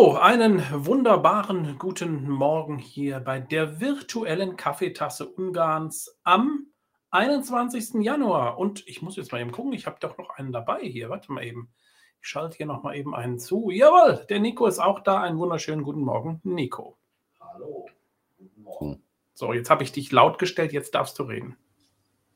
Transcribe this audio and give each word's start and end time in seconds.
So, 0.00 0.16
einen 0.16 0.64
wunderbaren 0.86 1.76
guten 1.78 2.26
Morgen 2.26 2.78
hier 2.78 3.20
bei 3.20 3.38
der 3.38 3.82
virtuellen 3.82 4.56
Kaffeetasse 4.56 5.28
Ungarns 5.28 6.18
am 6.22 6.68
21. 7.10 8.02
Januar. 8.02 8.56
Und 8.56 8.82
ich 8.88 9.02
muss 9.02 9.16
jetzt 9.16 9.30
mal 9.30 9.42
eben 9.42 9.52
gucken, 9.52 9.74
ich 9.74 9.84
habe 9.84 9.98
doch 10.00 10.16
noch 10.16 10.30
einen 10.30 10.52
dabei 10.52 10.80
hier. 10.80 11.10
Warte 11.10 11.30
mal 11.30 11.44
eben. 11.44 11.68
Ich 12.22 12.28
schalte 12.28 12.56
hier 12.56 12.64
noch 12.64 12.82
mal 12.82 12.96
eben 12.96 13.14
einen 13.14 13.38
zu. 13.38 13.68
Jawohl, 13.68 14.24
der 14.30 14.40
Nico 14.40 14.64
ist 14.64 14.78
auch 14.78 15.00
da. 15.00 15.20
Einen 15.20 15.36
wunderschönen 15.36 15.82
guten 15.82 16.00
Morgen, 16.00 16.40
Nico. 16.44 16.96
Hallo, 17.38 17.86
guten 18.38 18.62
Morgen. 18.62 19.02
So, 19.34 19.52
jetzt 19.52 19.68
habe 19.68 19.82
ich 19.82 19.92
dich 19.92 20.10
laut 20.12 20.38
gestellt, 20.38 20.72
jetzt 20.72 20.94
darfst 20.94 21.18
du 21.18 21.24
reden. 21.24 21.58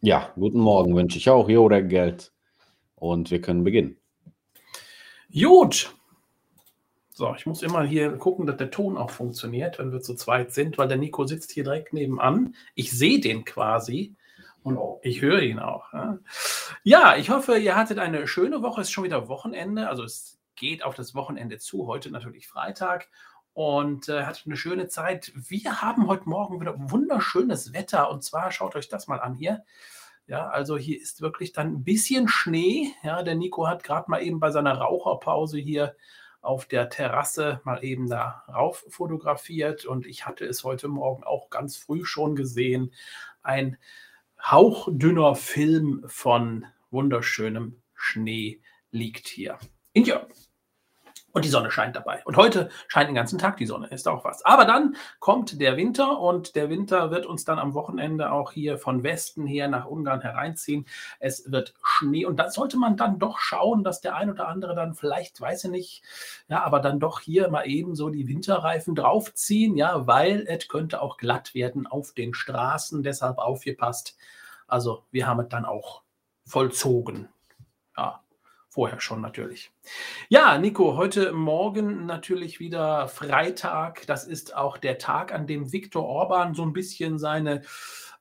Ja, 0.02 0.34
guten 0.34 0.60
Morgen 0.60 0.94
wünsche 0.94 1.16
ich 1.16 1.30
auch. 1.30 1.48
Jo, 1.48 1.70
der 1.70 1.82
Geld. 1.82 2.30
Und 2.94 3.30
wir 3.30 3.40
können 3.40 3.64
beginnen. 3.64 3.96
Gut. 5.32 5.94
So, 7.16 7.32
ich 7.36 7.46
muss 7.46 7.62
immer 7.62 7.84
hier 7.84 8.18
gucken, 8.18 8.44
dass 8.44 8.56
der 8.56 8.72
Ton 8.72 8.96
auch 8.96 9.10
funktioniert, 9.10 9.78
wenn 9.78 9.92
wir 9.92 10.00
zu 10.00 10.16
zweit 10.16 10.52
sind, 10.52 10.78
weil 10.78 10.88
der 10.88 10.96
Nico 10.96 11.24
sitzt 11.24 11.52
hier 11.52 11.62
direkt 11.62 11.92
nebenan. 11.92 12.56
Ich 12.74 12.90
sehe 12.90 13.20
den 13.20 13.44
quasi 13.44 14.16
und 14.64 14.80
ich 15.02 15.22
höre 15.22 15.40
ihn 15.40 15.60
auch. 15.60 15.92
Ja. 15.92 16.18
ja, 16.82 17.16
ich 17.16 17.30
hoffe, 17.30 17.56
ihr 17.56 17.76
hattet 17.76 18.00
eine 18.00 18.26
schöne 18.26 18.62
Woche. 18.62 18.80
Es 18.80 18.88
ist 18.88 18.92
schon 18.92 19.04
wieder 19.04 19.28
Wochenende, 19.28 19.88
also 19.88 20.02
es 20.02 20.40
geht 20.56 20.82
auf 20.82 20.96
das 20.96 21.14
Wochenende 21.14 21.58
zu. 21.58 21.86
Heute 21.86 22.10
natürlich 22.10 22.48
Freitag 22.48 23.08
und 23.52 24.08
äh, 24.08 24.24
hattet 24.24 24.46
eine 24.46 24.56
schöne 24.56 24.88
Zeit. 24.88 25.30
Wir 25.36 25.82
haben 25.82 26.08
heute 26.08 26.28
Morgen 26.28 26.60
wieder 26.60 26.74
wunderschönes 26.76 27.72
Wetter 27.72 28.10
und 28.10 28.24
zwar 28.24 28.50
schaut 28.50 28.74
euch 28.74 28.88
das 28.88 29.06
mal 29.06 29.20
an 29.20 29.34
hier. 29.34 29.62
Ja, 30.26 30.48
also 30.48 30.76
hier 30.76 31.00
ist 31.00 31.20
wirklich 31.20 31.52
dann 31.52 31.74
ein 31.74 31.84
bisschen 31.84 32.26
Schnee. 32.26 32.90
Ja, 33.04 33.22
der 33.22 33.36
Nico 33.36 33.68
hat 33.68 33.84
gerade 33.84 34.10
mal 34.10 34.20
eben 34.20 34.40
bei 34.40 34.50
seiner 34.50 34.78
Raucherpause 34.78 35.58
hier 35.58 35.94
auf 36.44 36.66
der 36.66 36.88
Terrasse 36.90 37.60
mal 37.64 37.82
eben 37.84 38.08
da 38.08 38.44
rauf 38.48 38.84
fotografiert 38.88 39.84
und 39.84 40.06
ich 40.06 40.26
hatte 40.26 40.44
es 40.44 40.64
heute 40.64 40.88
Morgen 40.88 41.24
auch 41.24 41.50
ganz 41.50 41.76
früh 41.76 42.04
schon 42.04 42.36
gesehen. 42.36 42.92
Ein 43.42 43.76
hauchdünner 44.42 45.34
Film 45.34 46.04
von 46.06 46.66
wunderschönem 46.90 47.80
Schnee 47.94 48.60
liegt 48.90 49.28
hier. 49.28 49.58
In 49.92 50.04
Jörg. 50.04 50.28
Und 51.34 51.44
die 51.44 51.48
Sonne 51.48 51.72
scheint 51.72 51.96
dabei. 51.96 52.22
Und 52.24 52.36
heute 52.36 52.70
scheint 52.86 53.08
den 53.08 53.16
ganzen 53.16 53.40
Tag 53.40 53.56
die 53.56 53.66
Sonne, 53.66 53.88
ist 53.88 54.06
auch 54.06 54.24
was. 54.24 54.44
Aber 54.44 54.64
dann 54.64 54.94
kommt 55.18 55.60
der 55.60 55.76
Winter 55.76 56.20
und 56.20 56.54
der 56.54 56.70
Winter 56.70 57.10
wird 57.10 57.26
uns 57.26 57.44
dann 57.44 57.58
am 57.58 57.74
Wochenende 57.74 58.30
auch 58.30 58.52
hier 58.52 58.78
von 58.78 59.02
Westen 59.02 59.44
her 59.44 59.66
nach 59.66 59.86
Ungarn 59.86 60.20
hereinziehen. 60.20 60.86
Es 61.18 61.50
wird 61.50 61.74
Schnee 61.82 62.24
und 62.24 62.36
da 62.36 62.50
sollte 62.50 62.76
man 62.76 62.96
dann 62.96 63.18
doch 63.18 63.40
schauen, 63.40 63.82
dass 63.82 64.00
der 64.00 64.14
ein 64.14 64.30
oder 64.30 64.46
andere 64.46 64.76
dann 64.76 64.94
vielleicht, 64.94 65.40
weiß 65.40 65.64
ich 65.64 65.70
nicht, 65.70 66.02
ja, 66.46 66.62
aber 66.62 66.78
dann 66.78 67.00
doch 67.00 67.18
hier 67.18 67.48
mal 67.48 67.64
eben 67.64 67.96
so 67.96 68.10
die 68.10 68.28
Winterreifen 68.28 68.94
draufziehen, 68.94 69.76
ja, 69.76 70.06
weil 70.06 70.46
es 70.46 70.68
könnte 70.68 71.02
auch 71.02 71.16
glatt 71.16 71.52
werden 71.52 71.88
auf 71.88 72.12
den 72.12 72.32
Straßen. 72.34 73.02
Deshalb 73.02 73.38
aufgepasst. 73.38 74.16
Also 74.68 75.02
wir 75.10 75.26
haben 75.26 75.40
es 75.40 75.48
dann 75.48 75.64
auch 75.64 76.02
vollzogen. 76.46 77.28
Ja, 77.96 78.23
Vorher 78.74 79.00
schon 79.00 79.20
natürlich. 79.20 79.70
Ja, 80.28 80.58
Nico, 80.58 80.96
heute 80.96 81.32
Morgen 81.32 82.06
natürlich 82.06 82.58
wieder 82.58 83.06
Freitag. 83.06 84.04
Das 84.08 84.24
ist 84.24 84.56
auch 84.56 84.78
der 84.78 84.98
Tag, 84.98 85.32
an 85.32 85.46
dem 85.46 85.70
Viktor 85.72 86.04
Orban 86.04 86.54
so 86.54 86.62
ein 86.62 86.72
bisschen 86.72 87.20
seine, 87.20 87.62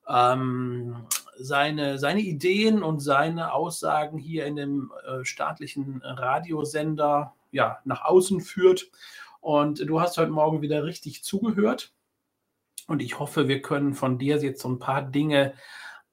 ähm, 0.07 1.07
seine, 1.39 1.97
seine 1.97 2.19
Ideen 2.19 2.83
und 2.83 2.99
seine 2.99 3.51
Aussagen 3.51 4.19
hier 4.19 4.45
in 4.45 4.55
dem 4.55 4.91
äh, 5.07 5.25
staatlichen 5.25 6.03
Radiosender 6.03 7.33
ja, 7.49 7.79
nach 7.83 8.05
außen 8.05 8.39
führt. 8.39 8.91
Und 9.41 9.79
du 9.79 10.01
hast 10.01 10.19
heute 10.19 10.29
Morgen 10.29 10.61
wieder 10.61 10.83
richtig 10.83 11.23
zugehört. 11.23 11.93
Und 12.85 13.01
ich 13.01 13.17
hoffe, 13.17 13.47
wir 13.47 13.63
können 13.63 13.95
von 13.95 14.19
dir 14.19 14.37
jetzt 14.37 14.61
so 14.61 14.69
ein 14.69 14.77
paar 14.77 15.01
Dinge 15.01 15.55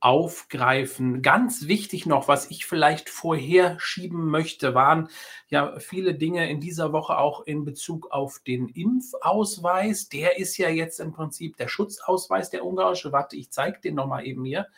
aufgreifen. 0.00 1.20
Ganz 1.20 1.68
wichtig 1.68 2.06
noch, 2.06 2.26
was 2.26 2.50
ich 2.50 2.64
vielleicht 2.64 3.10
vorher 3.10 3.76
schieben 3.78 4.26
möchte, 4.26 4.74
waren 4.74 5.08
ja 5.48 5.78
viele 5.78 6.14
Dinge 6.14 6.48
in 6.48 6.60
dieser 6.60 6.92
Woche 6.92 7.18
auch 7.18 7.42
in 7.46 7.64
Bezug 7.64 8.10
auf 8.10 8.40
den 8.46 8.68
Impfausweis. 8.68 10.08
Der 10.08 10.38
ist 10.38 10.56
ja 10.56 10.70
jetzt 10.70 11.00
im 11.00 11.12
Prinzip 11.12 11.56
der 11.58 11.68
Schutzausweis 11.68 12.48
der 12.48 12.64
ungarische. 12.64 13.12
Warte, 13.12 13.36
ich 13.36 13.50
zeige 13.50 13.80
den 13.80 13.94
nochmal 13.94 14.26
eben 14.26 14.44
hier. 14.44 14.68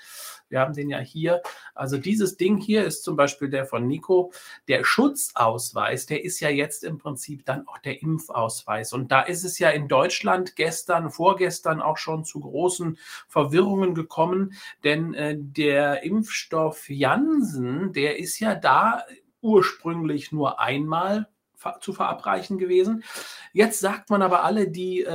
Wir 0.49 0.60
haben 0.60 0.75
den 0.75 0.91
ja 0.91 0.99
hier. 0.99 1.41
Also 1.75 1.97
dieses 1.97 2.37
Ding 2.37 2.59
hier 2.59 2.84
ist 2.84 3.04
zum 3.04 3.16
Beispiel 3.16 3.49
der 3.49 3.65
von 3.65 3.87
Nico. 3.87 4.33
Der 4.69 4.84
Schutzausweis, 4.84 6.06
der 6.06 6.25
ist 6.25 6.41
ja 6.41 6.50
jetzt 6.50 6.84
im 6.84 6.99
Prinzip 6.99 7.47
dann 7.47 7.66
auch 7.66 7.78
der 7.78 8.03
Impfausweis. 8.03 8.93
Und 8.93 9.10
da 9.10 9.22
ist 9.22 9.44
es 9.44 9.59
ja 9.59 9.71
in 9.71 9.89
Deutschland 9.89 10.56
gestern, 10.56 11.10
vorgestern 11.10 11.81
auch 11.81 11.97
schon 11.97 12.25
zu 12.25 12.41
großen 12.41 12.99
Verwirrungen 13.28 13.94
gekommen, 13.94 14.54
denn 14.84 15.11
äh, 15.14 15.36
der 15.38 16.02
Impfstoff 16.02 16.88
Janssen, 16.88 17.92
der 17.92 18.18
ist 18.18 18.38
ja 18.40 18.54
da 18.54 19.02
ursprünglich 19.40 20.32
nur 20.32 20.60
einmal 20.60 21.28
zu 21.80 21.92
verabreichen 21.92 22.58
gewesen. 22.58 23.04
Jetzt 23.52 23.80
sagt 23.80 24.10
man 24.10 24.22
aber 24.22 24.44
alle, 24.44 24.68
die 24.68 25.00
äh, 25.00 25.06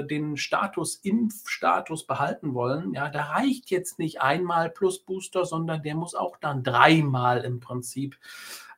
äh, 0.00 0.06
den 0.06 0.36
Status, 0.36 0.96
Impfstatus 0.96 2.06
behalten 2.06 2.54
wollen, 2.54 2.94
ja, 2.94 3.10
da 3.10 3.24
reicht 3.24 3.70
jetzt 3.70 3.98
nicht 3.98 4.22
einmal 4.22 4.70
plus 4.70 5.00
Booster, 5.00 5.44
sondern 5.44 5.82
der 5.82 5.94
muss 5.94 6.14
auch 6.14 6.36
dann 6.38 6.62
dreimal 6.62 7.44
im 7.44 7.60
Prinzip 7.60 8.16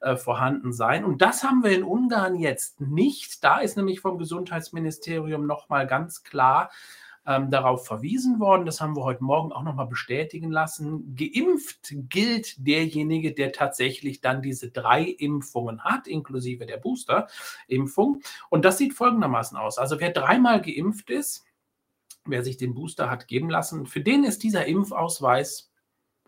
äh, 0.01 0.17
vorhanden 0.17 0.73
sein. 0.73 1.05
Und 1.05 1.23
das 1.23 1.45
haben 1.45 1.63
wir 1.63 1.71
in 1.71 1.85
Ungarn 1.85 2.37
jetzt 2.37 2.81
nicht. 2.81 3.45
Da 3.45 3.59
ist 3.59 3.77
nämlich 3.77 4.01
vom 4.01 4.19
Gesundheitsministerium 4.19 5.47
nochmal 5.47 5.87
ganz 5.87 6.23
klar 6.23 6.71
ähm, 7.29 7.51
darauf 7.51 7.85
verwiesen 7.87 8.41
worden. 8.41 8.65
Das 8.65 8.81
haben 8.81 8.97
wir 8.97 9.05
heute 9.05 9.23
Morgen 9.23 9.53
auch 9.53 9.63
nochmal 9.63 9.87
bestätigen 9.87 10.51
lassen. 10.51 11.15
Geimpft 11.15 11.95
gilt 12.09 12.67
derjenige, 12.67 13.35
der 13.35 13.53
tatsächlich 13.53 14.23
dann 14.23 14.41
diese 14.41 14.71
drei 14.71 15.03
Impfungen 15.03 15.85
hat, 15.85 16.07
inklusive 16.07 16.65
der 16.65 16.79
Booster-Impfung. 16.79 18.23
Und 18.49 18.65
das 18.65 18.79
sieht 18.79 18.95
folgendermaßen 18.95 19.59
aus. 19.59 19.77
Also 19.77 20.01
wer 20.01 20.11
dreimal 20.11 20.63
geimpft 20.63 21.11
ist, 21.11 21.45
wer 22.25 22.43
sich 22.43 22.57
den 22.57 22.75
Booster 22.75 23.11
hat 23.11 23.29
geben 23.29 23.51
lassen, 23.51 23.85
für 23.87 24.01
den 24.01 24.25
ist 24.25 24.43
dieser 24.43 24.65
Impfausweis 24.65 25.71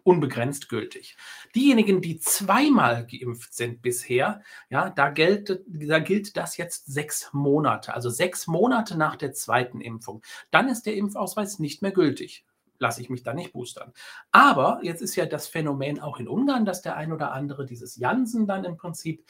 unbegrenzt 0.04 0.68
gültig. 0.68 1.16
Diejenigen, 1.54 2.00
die 2.00 2.18
zweimal 2.18 3.06
geimpft 3.06 3.54
sind 3.54 3.82
bisher, 3.82 4.42
ja, 4.68 4.90
da 4.90 5.10
gilt, 5.10 5.62
da 5.66 5.98
gilt 5.98 6.36
das 6.36 6.56
jetzt 6.56 6.86
sechs 6.86 7.30
Monate, 7.32 7.94
also 7.94 8.10
sechs 8.10 8.46
Monate 8.46 8.96
nach 8.96 9.16
der 9.16 9.32
zweiten 9.32 9.80
Impfung. 9.80 10.22
Dann 10.50 10.68
ist 10.68 10.86
der 10.86 10.96
Impfausweis 10.96 11.58
nicht 11.58 11.82
mehr 11.82 11.92
gültig 11.92 12.44
lasse 12.80 13.00
ich 13.02 13.10
mich 13.10 13.22
da 13.22 13.34
nicht 13.34 13.52
boostern. 13.52 13.92
Aber 14.32 14.80
jetzt 14.82 15.02
ist 15.02 15.14
ja 15.14 15.26
das 15.26 15.46
Phänomen 15.46 16.00
auch 16.00 16.18
in 16.18 16.26
Ungarn, 16.26 16.64
dass 16.64 16.82
der 16.82 16.96
ein 16.96 17.12
oder 17.12 17.32
andere 17.32 17.66
dieses 17.66 17.96
Janssen 17.96 18.46
dann 18.46 18.64
im 18.64 18.76
Prinzip 18.76 19.24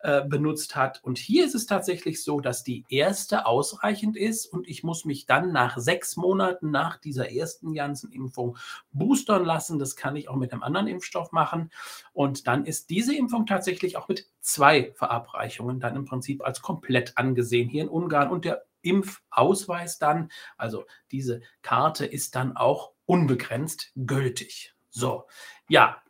äh, 0.00 0.24
benutzt 0.24 0.76
hat. 0.76 1.02
Und 1.02 1.18
hier 1.18 1.44
ist 1.44 1.54
es 1.54 1.66
tatsächlich 1.66 2.22
so, 2.22 2.40
dass 2.40 2.62
die 2.62 2.84
erste 2.88 3.46
ausreichend 3.46 4.16
ist 4.16 4.46
und 4.46 4.68
ich 4.68 4.84
muss 4.84 5.04
mich 5.04 5.26
dann 5.26 5.52
nach 5.52 5.76
sechs 5.76 6.16
Monaten 6.16 6.70
nach 6.70 6.96
dieser 6.96 7.32
ersten 7.32 7.74
Janssen-Impfung 7.74 8.56
boostern 8.92 9.44
lassen. 9.44 9.78
Das 9.78 9.96
kann 9.96 10.16
ich 10.16 10.28
auch 10.28 10.36
mit 10.36 10.52
einem 10.52 10.62
anderen 10.62 10.86
Impfstoff 10.86 11.32
machen. 11.32 11.70
Und 12.12 12.46
dann 12.46 12.64
ist 12.64 12.90
diese 12.90 13.14
Impfung 13.14 13.46
tatsächlich 13.46 13.96
auch 13.96 14.08
mit 14.08 14.28
zwei 14.40 14.92
Verabreichungen 14.94 15.80
dann 15.80 15.96
im 15.96 16.04
Prinzip 16.04 16.44
als 16.44 16.62
komplett 16.62 17.12
angesehen 17.16 17.68
hier 17.68 17.82
in 17.82 17.88
Ungarn. 17.88 18.30
Und 18.30 18.44
der 18.44 18.64
Impfausweis 18.82 19.98
dann, 19.98 20.30
also 20.56 20.84
diese 21.10 21.40
Karte 21.62 22.06
ist 22.06 22.34
dann 22.34 22.56
auch 22.56 22.92
unbegrenzt 23.06 23.92
gültig. 23.96 24.74
So, 24.90 25.26
ja, 25.68 26.02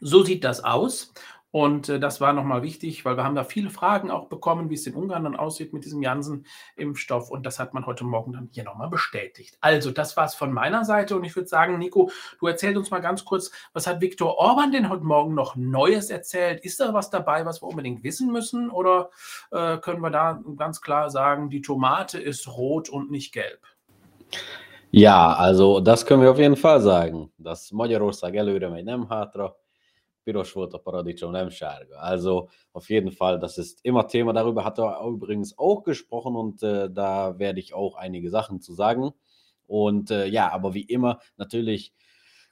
so 0.00 0.22
sieht 0.22 0.44
das 0.44 0.62
aus. 0.64 1.12
Und 1.50 1.88
äh, 1.88 1.98
das 1.98 2.20
war 2.20 2.32
nochmal 2.32 2.62
wichtig, 2.62 3.04
weil 3.04 3.16
wir 3.16 3.24
haben 3.24 3.34
da 3.34 3.44
viele 3.44 3.70
Fragen 3.70 4.10
auch 4.10 4.28
bekommen, 4.28 4.68
wie 4.68 4.74
es 4.74 4.86
in 4.86 4.94
Ungarn 4.94 5.24
dann 5.24 5.36
aussieht 5.36 5.72
mit 5.72 5.84
diesem 5.84 6.02
Janssen-Impfstoff. 6.02 7.30
Und 7.30 7.46
das 7.46 7.58
hat 7.58 7.72
man 7.72 7.86
heute 7.86 8.04
Morgen 8.04 8.32
dann 8.34 8.48
hier 8.52 8.64
nochmal 8.64 8.90
bestätigt. 8.90 9.56
Also, 9.60 9.90
das 9.90 10.16
war 10.16 10.26
es 10.26 10.34
von 10.34 10.52
meiner 10.52 10.84
Seite. 10.84 11.16
Und 11.16 11.24
ich 11.24 11.34
würde 11.34 11.48
sagen, 11.48 11.78
Nico, 11.78 12.10
du 12.38 12.46
erzählst 12.46 12.76
uns 12.76 12.90
mal 12.90 13.00
ganz 13.00 13.24
kurz, 13.24 13.50
was 13.72 13.86
hat 13.86 14.00
Viktor 14.00 14.36
Orban 14.36 14.72
denn 14.72 14.90
heute 14.90 15.04
Morgen 15.04 15.34
noch 15.34 15.56
Neues 15.56 16.10
erzählt? 16.10 16.60
Ist 16.64 16.80
da 16.80 16.92
was 16.92 17.10
dabei, 17.10 17.46
was 17.46 17.62
wir 17.62 17.68
unbedingt 17.68 18.04
wissen 18.04 18.30
müssen? 18.30 18.70
Oder 18.70 19.10
äh, 19.50 19.78
können 19.78 20.02
wir 20.02 20.10
da 20.10 20.42
ganz 20.56 20.82
klar 20.82 21.10
sagen, 21.10 21.48
die 21.48 21.62
Tomate 21.62 22.20
ist 22.20 22.46
rot 22.48 22.90
und 22.90 23.10
nicht 23.10 23.32
gelb? 23.32 23.60
Ja, 24.90 25.34
also 25.34 25.80
das 25.80 26.04
können 26.06 26.22
wir 26.22 26.30
auf 26.30 26.38
jeden 26.38 26.56
Fall 26.56 26.80
sagen. 26.80 27.30
Das 27.38 27.72
Magyarország 27.72 28.34
előre 28.34 28.70
megy, 28.70 28.84
nem 28.84 29.08
hátra 29.08 29.54
piros 30.28 30.52
volt 30.52 30.74
a 30.74 30.78
paradicsom, 30.78 31.32
nem 31.32 31.50
sárga. 31.50 31.96
Also 31.96 32.50
auf 32.72 32.90
jeden 32.90 33.12
Fall, 33.12 33.38
das 33.38 33.56
ist 33.56 33.80
immer 33.82 34.06
Thema. 34.06 34.34
Darüber 34.34 34.62
hat 34.62 34.78
er 34.78 35.00
übrigens 35.06 35.56
auch 35.58 35.82
gesprochen 35.84 36.36
und 36.36 36.62
äh, 36.62 36.90
da 36.90 37.38
werde 37.38 37.60
ich 37.60 37.72
auch 37.72 37.96
einige 37.96 38.28
Sachen 38.28 38.60
zu 38.60 38.74
sagen. 38.74 39.12
Und 39.66 40.10
äh, 40.10 40.26
ja, 40.26 40.52
aber 40.52 40.74
wie 40.74 40.82
immer 40.82 41.20
natürlich 41.38 41.94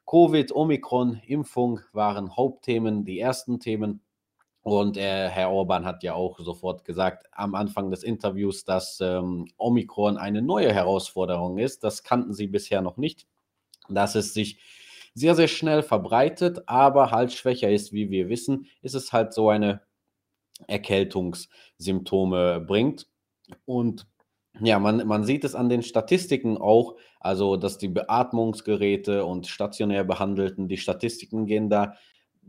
Covid, 0.07 0.53
Omikron, 0.53 1.21
Impfung 1.27 1.81
waren 1.93 2.35
Hauptthemen, 2.35 3.05
die 3.05 3.21
ersten 3.21 3.61
Themen. 3.61 4.01
Und 4.63 4.97
äh, 4.97 5.29
Herr 5.29 5.51
Orban 5.51 5.85
hat 5.85 6.03
ja 6.03 6.15
auch 6.15 6.41
sofort 6.41 6.85
gesagt 6.85 7.27
am 7.33 7.55
Anfang 7.55 7.91
des 7.91 8.03
Interviews, 8.03 8.65
dass 8.65 9.01
ähm, 9.01 9.49
Omikron 9.59 10.17
eine 10.17 10.41
neue 10.43 10.73
Herausforderung 10.73 11.59
ist. 11.59 11.85
Das 11.85 12.03
kannten 12.03 12.33
sie 12.33 12.47
bisher 12.47 12.81
noch 12.81 12.97
nicht, 12.97 13.27
dass 13.89 14.15
es 14.15 14.33
sich 14.33 14.59
sehr, 15.17 15.35
sehr 15.35 15.49
schnell 15.49 15.83
verbreitet, 15.83 16.61
aber 16.67 17.11
halt 17.11 17.33
schwächer 17.33 17.71
ist, 17.71 17.95
wie 17.95 18.11
wir 18.11 18.29
wissen, 18.29 18.67
ist 18.83 18.95
es 18.95 19.15
halt 19.15 19.33
so 19.33 19.49
eine 19.49 19.81
Erkältungssymptome 20.69 22.61
bringt. 22.61 23.09
Und 23.65 24.07
ja, 24.61 24.79
man, 24.79 25.07
man 25.07 25.25
sieht 25.25 25.45
es 25.45 25.55
an 25.55 25.71
den 25.71 25.83
Statistiken 25.83 26.59
auch, 26.59 26.97
also 27.19 27.57
dass 27.57 27.79
die 27.79 27.89
Beatmungsgeräte 27.89 29.25
und 29.25 29.47
stationär 29.47 30.05
Behandelten, 30.05 30.69
die 30.69 30.77
Statistiken 30.77 31.47
gehen 31.47 31.71
da 31.71 31.95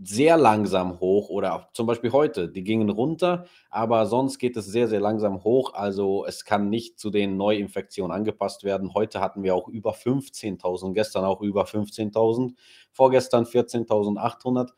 sehr 0.01 0.37
langsam 0.37 0.99
hoch 0.99 1.29
oder 1.29 1.69
zum 1.73 1.87
Beispiel 1.87 2.11
heute, 2.11 2.49
die 2.49 2.63
gingen 2.63 2.89
runter, 2.89 3.45
aber 3.69 4.05
sonst 4.05 4.37
geht 4.37 4.55
es 4.55 4.65
sehr, 4.65 4.87
sehr 4.87 4.99
langsam 4.99 5.43
hoch. 5.43 5.73
Also 5.73 6.25
es 6.25 6.45
kann 6.45 6.69
nicht 6.69 6.99
zu 6.99 7.09
den 7.09 7.37
Neuinfektionen 7.37 8.15
angepasst 8.15 8.63
werden. 8.63 8.93
Heute 8.93 9.21
hatten 9.21 9.43
wir 9.43 9.55
auch 9.55 9.67
über 9.67 9.93
15.000, 9.93 10.93
gestern 10.93 11.25
auch 11.25 11.41
über 11.41 11.63
15.000, 11.63 12.53
vorgestern 12.91 13.45
14.800 13.45 14.69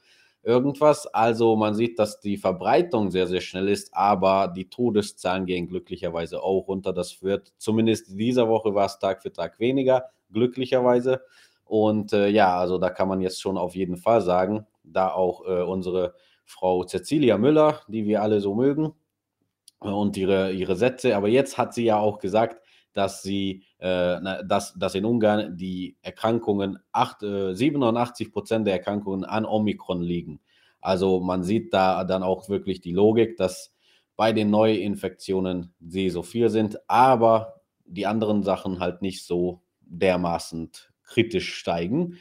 irgendwas. 0.43 1.05
Also 1.07 1.55
man 1.55 1.75
sieht, 1.75 1.99
dass 1.99 2.21
die 2.21 2.37
Verbreitung 2.37 3.11
sehr, 3.11 3.27
sehr 3.27 3.41
schnell 3.41 3.67
ist, 3.67 3.93
aber 3.93 4.47
die 4.47 4.69
Todeszahlen 4.69 5.45
gehen 5.45 5.67
glücklicherweise 5.67 6.41
auch 6.41 6.67
runter. 6.67 6.93
Das 6.93 7.21
wird 7.21 7.51
zumindest 7.57 8.17
dieser 8.17 8.47
Woche 8.47 8.73
war 8.73 8.85
es 8.85 8.99
Tag 8.99 9.21
für 9.21 9.33
Tag 9.33 9.59
weniger, 9.59 10.05
glücklicherweise. 10.31 11.21
Und 11.65 12.13
äh, 12.13 12.29
ja, 12.29 12.57
also 12.57 12.77
da 12.79 12.89
kann 12.89 13.07
man 13.07 13.21
jetzt 13.21 13.41
schon 13.41 13.57
auf 13.57 13.75
jeden 13.75 13.97
Fall 13.97 14.21
sagen, 14.21 14.65
da 14.91 15.11
auch 15.11 15.45
äh, 15.45 15.61
unsere 15.61 16.15
Frau 16.45 16.83
Cecilia 16.83 17.37
Müller, 17.37 17.81
die 17.87 18.05
wir 18.05 18.21
alle 18.21 18.41
so 18.41 18.55
mögen, 18.55 18.93
äh, 19.81 19.87
und 19.87 20.17
ihre, 20.17 20.51
ihre 20.51 20.75
Sätze. 20.75 21.15
Aber 21.15 21.27
jetzt 21.27 21.57
hat 21.57 21.73
sie 21.73 21.85
ja 21.85 21.99
auch 21.99 22.19
gesagt, 22.19 22.61
dass 22.93 23.21
sie, 23.21 23.63
äh, 23.77 24.19
dass, 24.45 24.73
dass 24.73 24.95
in 24.95 25.05
Ungarn 25.05 25.55
die 25.55 25.97
Erkrankungen, 26.01 26.79
acht, 26.91 27.23
äh, 27.23 27.53
87 27.53 28.31
Prozent 28.31 28.67
der 28.67 28.73
Erkrankungen 28.73 29.23
an 29.23 29.45
Omikron 29.45 30.01
liegen. 30.01 30.41
Also 30.81 31.19
man 31.19 31.43
sieht 31.43 31.73
da 31.73 32.03
dann 32.03 32.23
auch 32.23 32.49
wirklich 32.49 32.81
die 32.81 32.93
Logik, 32.93 33.37
dass 33.37 33.73
bei 34.15 34.33
den 34.33 34.49
Neuinfektionen 34.49 35.73
sie 35.79 36.09
so 36.09 36.23
viel 36.23 36.49
sind, 36.49 36.79
aber 36.89 37.61
die 37.85 38.05
anderen 38.05 38.43
Sachen 38.43 38.79
halt 38.79 39.01
nicht 39.01 39.25
so 39.25 39.61
dermaßen 39.81 40.71
kritisch 41.03 41.53
steigen. 41.55 42.17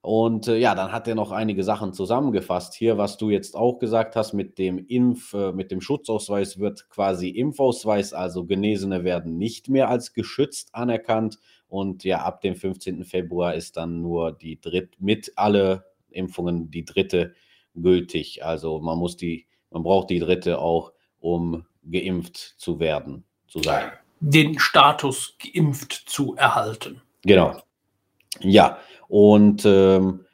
Und 0.00 0.46
äh, 0.46 0.56
ja, 0.56 0.74
dann 0.74 0.92
hat 0.92 1.08
er 1.08 1.14
noch 1.16 1.32
einige 1.32 1.64
Sachen 1.64 1.92
zusammengefasst. 1.92 2.74
Hier, 2.74 2.96
was 2.96 3.16
du 3.16 3.30
jetzt 3.30 3.56
auch 3.56 3.78
gesagt 3.78 4.14
hast, 4.14 4.34
mit 4.34 4.58
dem 4.58 4.78
Impf, 4.78 5.34
äh, 5.34 5.52
mit 5.52 5.70
dem 5.70 5.80
Schutzausweis 5.80 6.58
wird 6.58 6.88
quasi 6.90 7.28
Impfausweis, 7.28 8.12
also 8.12 8.44
Genesene 8.44 9.02
werden 9.02 9.36
nicht 9.36 9.68
mehr 9.68 9.88
als 9.88 10.12
geschützt 10.12 10.74
anerkannt. 10.74 11.38
Und 11.68 12.04
ja, 12.04 12.22
ab 12.22 12.40
dem 12.40 12.54
15. 12.54 13.04
Februar 13.04 13.54
ist 13.54 13.76
dann 13.76 14.00
nur 14.00 14.32
die 14.32 14.60
dritte, 14.60 14.96
mit 15.00 15.32
alle 15.34 15.84
Impfungen 16.10 16.70
die 16.70 16.84
dritte 16.84 17.34
gültig. 17.74 18.44
Also 18.44 18.80
man 18.80 18.98
muss 18.98 19.16
die, 19.16 19.46
man 19.70 19.82
braucht 19.82 20.10
die 20.10 20.20
dritte 20.20 20.58
auch, 20.58 20.92
um 21.18 21.66
geimpft 21.90 22.36
zu 22.36 22.80
werden, 22.80 23.24
zu 23.48 23.60
sein. 23.62 23.90
Den 24.20 24.58
Status 24.58 25.36
geimpft 25.38 25.92
zu 25.92 26.36
erhalten. 26.36 27.02
Genau. 27.22 27.60
Ja, 28.40 28.78
und 29.08 29.64
ähm, 29.64 30.26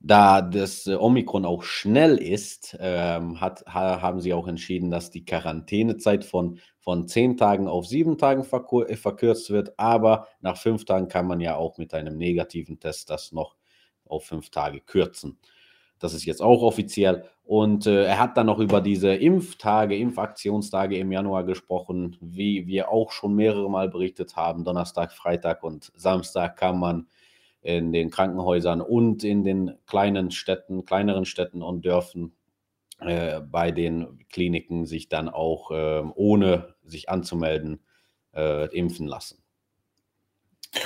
da 0.00 0.40
das 0.40 0.86
Omikron 0.86 1.44
auch 1.44 1.62
schnell 1.62 2.16
ist, 2.16 2.76
ähm, 2.80 3.40
hat, 3.40 3.64
ha, 3.66 4.00
haben 4.00 4.20
sie 4.20 4.32
auch 4.32 4.48
entschieden, 4.48 4.90
dass 4.90 5.10
die 5.10 5.26
Quarantänezeit 5.26 6.24
von, 6.24 6.58
von 6.78 7.06
zehn 7.06 7.36
Tagen 7.36 7.68
auf 7.68 7.86
sieben 7.86 8.16
Tagen 8.16 8.42
äh, 8.42 8.96
verkürzt 8.96 9.50
wird. 9.50 9.78
Aber 9.78 10.26
nach 10.40 10.56
fünf 10.56 10.86
Tagen 10.86 11.08
kann 11.08 11.26
man 11.26 11.40
ja 11.40 11.56
auch 11.56 11.76
mit 11.76 11.92
einem 11.92 12.16
negativen 12.16 12.80
Test 12.80 13.10
das 13.10 13.32
noch 13.32 13.56
auf 14.06 14.24
fünf 14.24 14.50
Tage 14.50 14.80
kürzen. 14.80 15.38
Das 15.98 16.14
ist 16.14 16.24
jetzt 16.24 16.40
auch 16.40 16.62
offiziell. 16.62 17.24
Und 17.44 17.86
äh, 17.86 18.04
er 18.04 18.18
hat 18.18 18.38
dann 18.38 18.46
noch 18.46 18.58
über 18.58 18.80
diese 18.80 19.14
Impftage, 19.14 19.98
Impfaktionstage 19.98 20.96
im 20.96 21.12
Januar 21.12 21.44
gesprochen, 21.44 22.16
wie 22.22 22.66
wir 22.66 22.88
auch 22.90 23.12
schon 23.12 23.34
mehrere 23.34 23.68
Mal 23.68 23.90
berichtet 23.90 24.34
haben. 24.34 24.64
Donnerstag, 24.64 25.12
Freitag 25.12 25.62
und 25.62 25.92
Samstag 25.94 26.56
kann 26.56 26.78
man 26.78 27.06
in 27.62 27.92
den 27.92 28.10
Krankenhäusern 28.10 28.80
und 28.80 29.24
in 29.24 29.44
den 29.44 29.76
kleinen 29.86 30.30
Städten, 30.30 30.84
kleineren 30.84 31.24
Städten 31.24 31.62
und 31.62 31.84
Dörfern 31.84 32.32
äh, 33.00 33.40
bei 33.40 33.70
den 33.70 34.24
Kliniken 34.30 34.86
sich 34.86 35.08
dann 35.08 35.28
auch 35.28 35.70
äh, 35.70 36.02
ohne 36.14 36.74
sich 36.84 37.08
anzumelden 37.08 37.80
äh, 38.34 38.66
impfen 38.76 39.06
lassen. 39.06 39.39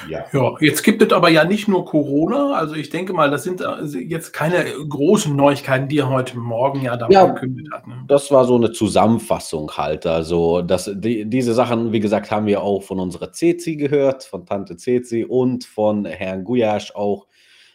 Ja. 0.08 0.24
ja, 0.32 0.54
jetzt 0.60 0.82
gibt 0.82 1.02
es 1.02 1.12
aber 1.12 1.28
ja 1.28 1.44
nicht 1.44 1.68
nur 1.68 1.84
Corona. 1.84 2.54
Also 2.54 2.74
ich 2.74 2.88
denke 2.88 3.12
mal, 3.12 3.30
das 3.30 3.44
sind 3.44 3.60
äh, 3.60 3.84
jetzt 3.98 4.32
keine 4.32 4.64
großen 4.64 5.34
Neuigkeiten, 5.36 5.88
die 5.88 5.98
er 5.98 6.08
heute 6.08 6.38
Morgen 6.38 6.80
ja 6.80 6.96
da 6.96 7.08
ja, 7.10 7.26
verkündet 7.26 7.68
hat. 7.70 7.86
Ne? 7.86 8.02
Das 8.06 8.30
war 8.30 8.46
so 8.46 8.56
eine 8.56 8.72
Zusammenfassung 8.72 9.70
halt. 9.72 10.06
Also 10.06 10.62
das, 10.62 10.90
die, 10.94 11.28
diese 11.28 11.52
Sachen, 11.52 11.92
wie 11.92 12.00
gesagt, 12.00 12.30
haben 12.30 12.46
wir 12.46 12.62
auch 12.62 12.82
von 12.82 12.98
unserer 12.98 13.32
Ceci 13.32 13.76
gehört, 13.76 14.24
von 14.24 14.46
Tante 14.46 14.76
Ceci 14.76 15.24
und 15.24 15.64
von 15.64 16.06
Herrn 16.06 16.44
Guyasch 16.44 16.94
auch. 16.94 17.26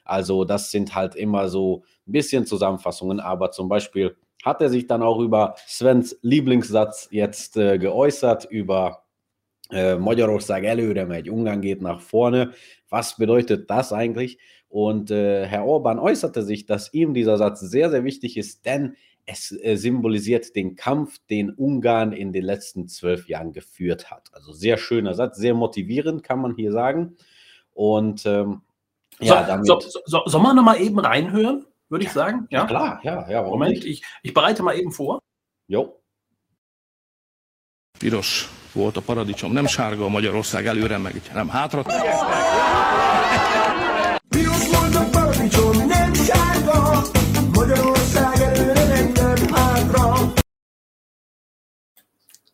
Also 0.04 0.46
das 0.46 0.72
sind 0.72 0.96
halt 0.96 1.16
immer 1.16 1.48
so 1.48 1.84
ein 2.08 2.14
bisschen 2.14 2.48
Zusammenfassungen. 2.48 3.20
Aber 3.20 3.52
zum 3.52 3.70
Beispiel 3.70 4.16
hat 4.44 4.62
er 4.62 4.70
sich 4.70 4.88
dann 4.88 5.04
auch 5.04 5.20
über 5.20 5.54
Svens 5.68 6.18
Lieblingssatz 6.24 7.08
jetzt 7.12 7.56
äh, 7.56 7.78
geäußert, 7.78 8.46
über 8.46 9.04
Magyarország 9.72 10.66
előre 10.66 11.06
megy, 11.06 11.30
Ungarn 11.30 11.62
geht 11.62 11.82
nach 11.82 12.02
vorne. 12.02 12.54
Was 12.90 13.18
bedeutet 13.18 13.70
das 13.70 13.94
eigentlich? 13.94 14.40
Und 14.68 15.12
äh, 15.12 15.46
Herr 15.48 15.66
Orban 15.66 16.00
äußerte 16.00 16.44
sich, 16.44 16.66
dass 16.66 16.94
ihm 16.94 17.14
dieser 17.14 17.38
Satz 17.38 17.60
sehr, 17.60 17.90
sehr 17.90 18.04
wichtig 18.04 18.38
ist, 18.38 18.66
denn 18.66 18.96
es 19.26 19.52
äh, 19.52 19.76
symbolisiert 19.76 20.56
den 20.56 20.76
Kampf, 20.76 21.20
den 21.30 21.52
Ungarn 21.52 22.14
in 22.14 22.34
den 22.34 22.44
letzten 22.44 22.88
zwölf 22.88 23.28
Jahren 23.28 23.52
geführt 23.52 24.10
hat. 24.10 24.30
Also 24.32 24.54
sehr 24.54 24.78
schöner 24.78 25.14
Satz, 25.14 25.38
sehr 25.38 25.54
motivierend, 25.54 26.24
kann 26.24 26.42
man 26.42 26.56
hier 26.56 26.72
sagen. 26.72 27.16
Und 27.74 28.26
ähm, 28.26 28.62
ja, 29.20 29.42
so, 29.42 29.48
damit. 29.48 29.66
So, 29.68 29.80
so, 29.80 30.00
so, 30.06 30.22
soll 30.26 30.42
man 30.42 30.56
nochmal 30.56 30.82
eben 30.82 31.00
reinhören, 31.00 31.66
würde 31.90 32.06
ich 32.06 32.12
sagen? 32.12 32.48
Ja, 32.50 32.66
klar, 32.66 33.00
ja, 33.04 33.30
ja. 33.30 33.44
Moment, 33.44 33.86
ich, 33.86 34.04
ich 34.24 34.34
bereite 34.34 34.64
mal 34.64 34.78
eben 34.78 34.92
vor. 34.92 35.20
Jo. 35.68 36.00
Piros 38.00 38.50
volt 38.74 38.98
a 38.98 39.02
paradicsom, 39.02 39.52
nem 39.52 39.66
sárga 39.66 40.06
a 40.06 40.10
Magyarország 40.10 40.68
előre, 40.68 40.98
meg 40.98 41.22
nem 41.34 41.50
hátra. 41.50 41.84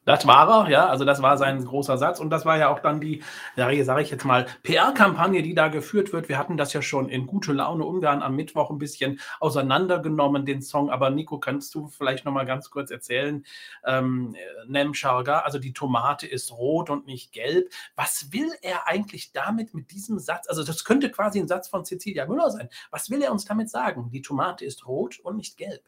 Das 0.06 0.28
war 0.28 0.66
er, 0.66 0.70
ja, 0.70 0.88
also 0.88 1.04
das 1.04 1.22
war 1.24 1.38
sein 1.38 1.66
großer 1.66 1.98
Satz 1.98 2.20
und 2.20 2.30
das 2.30 2.46
war 2.46 2.58
ja 2.58 2.70
auch 2.70 2.80
dann 2.80 3.02
die, 3.02 3.24
sage 3.56 4.02
ich 4.02 4.12
jetzt 4.12 4.24
mal, 4.24 4.46
PR-Kampagne, 4.62 5.42
die 5.42 5.56
da 5.56 5.68
geführt 5.68 6.14
wird. 6.14 6.30
Wir 6.30 6.38
hatten 6.38 6.58
das 6.58 6.74
ja 6.74 6.84
schon 6.84 7.10
in 7.10 7.26
Gute 7.26 7.54
Laune 7.54 7.86
Ungarn 7.86 8.22
am 8.22 8.36
Mittwoch 8.36 8.70
ein 8.70 8.78
bisschen 8.78 9.20
auseinandergenommen, 9.40 10.46
den 10.46 10.62
Song. 10.62 10.92
Aber 10.92 11.10
Nico, 11.10 11.40
kannst 11.40 11.74
du 11.74 11.88
vielleicht 11.88 12.24
nochmal 12.24 12.46
ganz 12.46 12.70
kurz 12.70 12.92
erzählen, 12.92 13.44
ähm, 13.84 14.36
Nem 14.68 14.94
also 15.06 15.60
die 15.60 15.74
Tomate 15.74 16.28
ist 16.28 16.52
rot 16.52 16.92
und 16.92 17.08
nicht 17.08 17.32
gelb. 17.32 17.70
Was 17.96 18.32
will 18.32 18.52
er 18.62 18.88
eigentlich 18.88 19.32
damit 19.32 19.74
mit 19.74 19.92
diesem 19.92 20.20
Satz? 20.20 20.48
Also 20.48 20.64
das 20.64 20.84
könnte 20.84 21.10
quasi 21.10 21.40
ein 21.40 21.48
Satz 21.48 21.68
von 21.68 21.84
Cecilia 21.84 22.28
Müller 22.28 22.52
sein. 22.52 22.70
Was 22.92 23.10
will 23.10 23.24
er 23.24 23.32
uns 23.32 23.46
damit 23.46 23.70
sagen? 23.72 24.12
Die 24.12 24.22
Tomate 24.22 24.66
ist 24.66 24.86
rot 24.86 25.20
und 25.20 25.38
nicht 25.38 25.58
gelb. 25.58 25.82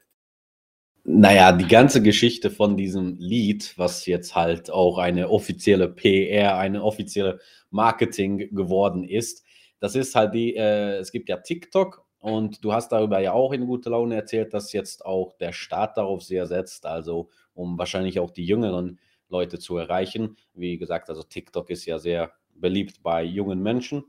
Naja, 1.10 1.54
die 1.54 1.68
ganze 1.68 2.02
Geschichte 2.02 2.52
von 2.52 2.76
diesem 2.76 3.16
Lied, 3.18 3.74
was 3.78 4.06
jetzt 4.08 4.36
halt 4.36 4.70
auch 4.70 4.98
eine 4.98 5.30
offizielle 5.30 5.88
PR, 5.88 6.58
eine 6.58 6.84
offizielle 6.84 7.40
Marketing 7.70 8.54
geworden 8.54 9.06
ist, 9.06 9.46
das 9.80 9.96
ist 9.96 10.16
halt 10.16 10.34
die, 10.34 10.54
äh, 10.58 10.98
es 10.98 11.14
gibt 11.14 11.30
ja 11.30 11.38
TikTok 11.38 12.06
und 12.20 12.62
du 12.62 12.74
hast 12.74 12.90
darüber 12.92 13.22
ja 13.22 13.32
auch 13.32 13.54
in 13.54 13.68
gute 13.68 13.90
Laune 13.90 14.16
erzählt, 14.16 14.54
dass 14.54 14.74
jetzt 14.74 15.06
auch 15.06 15.32
der 15.38 15.54
Staat 15.54 15.96
darauf 15.96 16.24
sehr 16.24 16.46
setzt, 16.46 16.86
also 16.86 17.30
um 17.54 17.78
wahrscheinlich 17.78 18.20
auch 18.20 18.32
die 18.32 18.46
jüngeren 18.46 19.00
Leute 19.30 19.60
zu 19.60 19.78
erreichen. 19.78 20.36
Wie 20.56 20.78
gesagt, 20.78 21.08
also 21.10 21.24
TikTok 21.24 21.70
ist 21.70 21.86
ja 21.86 22.00
sehr 22.00 22.34
beliebt 22.54 23.02
bei 23.02 23.24
jungen 23.24 23.64
Menschen. 23.64 24.04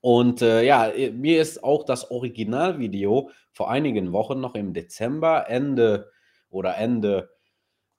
Und 0.00 0.42
äh, 0.42 0.64
ja, 0.64 0.92
mir 1.12 1.40
ist 1.40 1.62
auch 1.62 1.84
das 1.84 2.10
Originalvideo 2.10 3.30
vor 3.52 3.70
einigen 3.70 4.12
Wochen 4.12 4.40
noch 4.40 4.56
im 4.56 4.72
Dezember, 4.72 5.48
Ende 5.48 6.10
oder 6.56 6.76
Ende 6.76 7.28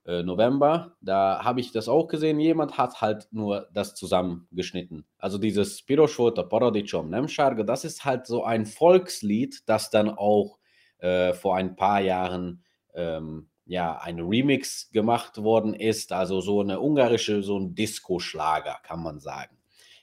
äh, 0.06 0.24
November, 0.24 0.96
da 1.02 1.44
habe 1.44 1.60
ich 1.60 1.72
das 1.72 1.88
auch 1.88 2.08
gesehen. 2.08 2.40
Jemand 2.40 2.78
hat 2.78 3.02
halt 3.02 3.28
nur 3.32 3.68
das 3.74 3.94
zusammengeschnitten. 3.94 5.06
Also 5.18 5.38
dieses 5.38 5.84
Piroshvota 5.84 6.44
Paradichom 6.44 7.10
Nemsharge, 7.10 7.64
das 7.66 7.84
ist 7.86 8.04
halt 8.04 8.26
so 8.26 8.44
ein 8.44 8.66
Volkslied, 8.66 9.64
das 9.68 9.90
dann 9.90 10.10
auch 10.10 10.58
äh, 11.00 11.34
vor 11.34 11.56
ein 11.56 11.76
paar 11.76 12.02
Jahren 12.02 12.64
ähm, 12.96 13.50
ja, 13.66 14.00
ein 14.02 14.20
Remix 14.20 14.90
gemacht 14.92 15.44
worden 15.44 15.74
ist, 15.74 16.14
also 16.14 16.40
so 16.40 16.62
eine 16.62 16.80
ungarische, 16.80 17.44
so 17.44 17.60
ein 17.60 17.76
Disco-Schlager, 17.76 18.78
kann 18.84 19.04
man 19.04 19.20
sagen. 19.20 19.58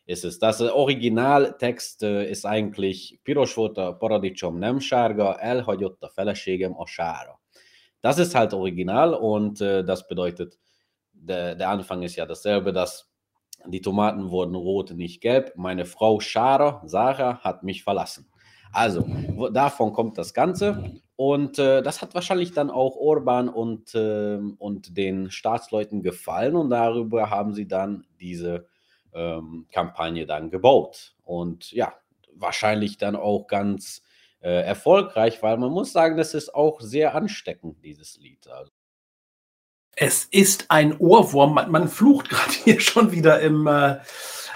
Ist 0.06 0.24
es. 0.24 0.38
Das 0.38 0.60
Originaltext 0.60 2.02
äh, 2.02 2.30
ist 2.30 2.44
eigentlich 2.44 3.20
Piros 3.24 3.56
volt 3.56 3.78
a 3.78 3.92
paradicsom 3.92 4.58
nem 4.58 4.78
sárga, 4.80 5.32
elhagyott 5.40 6.04
a 6.04 6.08
feleségem 6.08 6.76
a. 6.76 6.84
Das 8.04 8.18
ist 8.18 8.34
halt 8.34 8.52
original 8.52 9.14
und 9.14 9.62
äh, 9.62 9.82
das 9.82 10.06
bedeutet, 10.06 10.58
der, 11.14 11.54
der 11.54 11.70
Anfang 11.70 12.02
ist 12.02 12.16
ja 12.16 12.26
dasselbe, 12.26 12.70
dass 12.74 13.10
die 13.64 13.80
Tomaten 13.80 14.28
wurden 14.28 14.54
rot, 14.54 14.90
nicht 14.90 15.22
gelb. 15.22 15.54
Meine 15.56 15.86
Frau 15.86 16.20
Schara, 16.20 16.82
Sarah, 16.84 17.38
hat 17.38 17.62
mich 17.62 17.82
verlassen. 17.82 18.28
Also, 18.72 19.08
davon 19.54 19.94
kommt 19.94 20.18
das 20.18 20.34
Ganze. 20.34 21.00
Und 21.16 21.58
äh, 21.58 21.80
das 21.80 22.02
hat 22.02 22.14
wahrscheinlich 22.14 22.52
dann 22.52 22.70
auch 22.70 22.94
Orban 22.94 23.48
und, 23.48 23.94
äh, 23.94 24.38
und 24.58 24.98
den 24.98 25.30
Staatsleuten 25.30 26.02
gefallen. 26.02 26.56
Und 26.56 26.68
darüber 26.68 27.30
haben 27.30 27.54
sie 27.54 27.66
dann 27.66 28.04
diese 28.20 28.66
ähm, 29.14 29.66
Kampagne 29.72 30.26
dann 30.26 30.50
gebaut. 30.50 31.14
Und 31.22 31.72
ja, 31.72 31.94
wahrscheinlich 32.34 32.98
dann 32.98 33.16
auch 33.16 33.46
ganz 33.46 34.02
äh, 34.44 34.60
erfolgreich, 34.60 35.42
weil 35.42 35.56
man 35.56 35.70
muss 35.70 35.92
sagen, 35.92 36.18
das 36.18 36.34
ist 36.34 36.54
auch 36.54 36.80
sehr 36.82 37.14
ansteckend, 37.14 37.82
dieses 37.82 38.18
Lied. 38.18 38.46
Also. 38.46 38.70
Es 39.96 40.24
ist 40.24 40.66
ein 40.68 40.98
Ohrwurm. 40.98 41.54
Man, 41.54 41.70
man 41.70 41.88
flucht 41.88 42.28
gerade 42.28 42.52
hier 42.52 42.78
schon 42.80 43.10
wieder 43.10 43.40
im, 43.40 43.66
äh, 43.66 44.00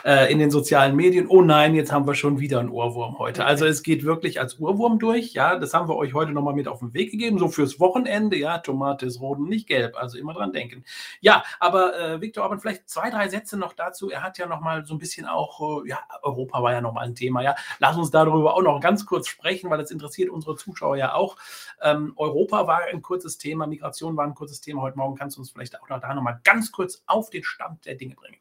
äh, 0.05 0.31
in 0.33 0.39
den 0.39 0.51
sozialen 0.51 0.97
Medien. 0.97 1.27
Oh 1.29 1.43
nein, 1.43 1.75
jetzt 1.75 1.93
haben 1.93 2.07
wir 2.07 2.15
schon 2.15 2.41
wieder 2.41 2.61
einen 2.61 2.71
Ohrwurm 2.71 3.19
heute. 3.19 3.45
Also 3.45 3.67
es 3.67 3.83
geht 3.83 4.05
wirklich 4.05 4.41
als 4.41 4.59
Ohrwurm 4.61 4.99
durch. 4.99 5.33
Ja, 5.33 5.59
das 5.59 5.75
haben 5.75 5.89
wir 5.89 5.97
euch 5.97 6.15
heute 6.15 6.33
nochmal 6.33 6.55
mit 6.55 6.69
auf 6.69 6.81
den 6.81 6.95
Weg 6.95 7.11
gegeben. 7.11 7.39
So 7.39 7.49
fürs 7.49 7.81
Wochenende. 7.81 8.37
Ja, 8.37 8.59
Tomate 8.59 9.07
ist 9.07 9.21
rot 9.21 9.39
und 9.39 9.49
nicht 9.49 9.67
gelb. 9.67 9.97
Also 9.97 10.19
immer 10.19 10.35
dran 10.35 10.53
denken. 10.53 10.85
Ja, 11.21 11.43
aber 11.61 11.99
äh, 11.99 12.21
Viktor 12.21 12.45
Orban, 12.45 12.61
vielleicht 12.61 12.89
zwei, 12.89 13.11
drei 13.11 13.29
Sätze 13.29 13.57
noch 13.57 13.73
dazu. 13.73 14.11
Er 14.11 14.23
hat 14.23 14.39
ja 14.39 14.47
nochmal 14.47 14.85
so 14.85 14.95
ein 14.95 14.99
bisschen 14.99 15.27
auch, 15.27 15.85
äh, 15.85 15.89
ja, 15.89 16.01
Europa 16.23 16.63
war 16.63 16.73
ja 16.73 16.81
nochmal 16.81 17.07
ein 17.07 17.15
Thema. 17.15 17.43
Ja, 17.43 17.55
lass 17.79 17.97
uns 17.97 18.11
darüber 18.11 18.55
auch 18.55 18.63
noch 18.63 18.81
ganz 18.81 19.07
kurz 19.07 19.29
sprechen, 19.29 19.71
weil 19.71 19.79
das 19.79 19.91
interessiert 19.91 20.31
unsere 20.31 20.57
Zuschauer 20.57 20.97
ja 20.97 21.15
auch. 21.15 21.37
Ähm, 21.81 22.13
Europa 22.17 22.67
war 22.67 22.83
ein 22.93 23.03
kurzes 23.03 23.39
Thema, 23.39 23.67
Migration 23.67 24.17
war 24.17 24.25
ein 24.25 24.35
kurzes 24.35 24.61
Thema. 24.61 24.83
Heute 24.83 24.99
Morgen 24.99 25.17
kannst 25.17 25.37
du 25.37 25.41
uns 25.41 25.51
vielleicht 25.51 25.81
auch 25.81 25.89
noch 25.89 26.01
da 26.01 26.15
nochmal 26.15 26.41
ganz 26.45 26.73
kurz 26.73 27.03
auf 27.07 27.31
den 27.31 27.45
Stand 27.45 27.87
der 27.87 27.95
Dinge 27.95 28.15
bringen. 28.15 28.39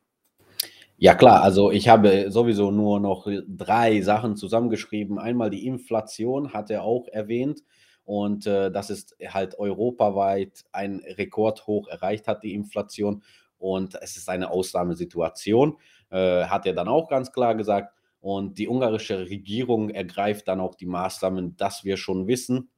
Ja 0.99 1.13
klar, 1.13 1.43
also 1.43 1.69
ich 1.71 1.89
habe 1.89 2.31
sowieso 2.31 2.71
nur 2.71 2.99
noch 2.99 3.27
drei 3.47 4.01
Sachen 4.01 4.35
zusammengeschrieben. 4.35 5.19
Einmal 5.19 5.51
die 5.51 5.67
Inflation 5.67 6.53
hat 6.53 6.71
er 6.71 6.83
auch 6.83 7.07
erwähnt 7.09 7.61
und 8.03 8.47
äh, 8.47 8.71
das 8.71 8.89
ist 8.89 9.15
halt 9.27 9.59
europaweit 9.59 10.65
ein 10.71 11.03
Rekordhoch 11.05 11.87
erreicht 11.87 12.27
hat, 12.27 12.41
die 12.41 12.55
Inflation 12.55 13.21
und 13.59 13.93
es 14.01 14.17
ist 14.17 14.27
eine 14.27 14.49
Ausnahmesituation, 14.49 15.77
äh, 16.09 16.45
hat 16.45 16.65
er 16.65 16.73
dann 16.73 16.87
auch 16.87 17.09
ganz 17.09 17.31
klar 17.31 17.53
gesagt. 17.53 17.93
Und 18.19 18.57
die 18.57 18.67
ungarische 18.67 19.19
Regierung 19.29 19.91
ergreift 19.91 20.47
dann 20.47 20.59
auch 20.59 20.73
die 20.73 20.87
Maßnahmen, 20.87 21.55
dass 21.57 21.83
wir 21.83 21.97
schon 21.97 22.27
wissen, 22.27 22.71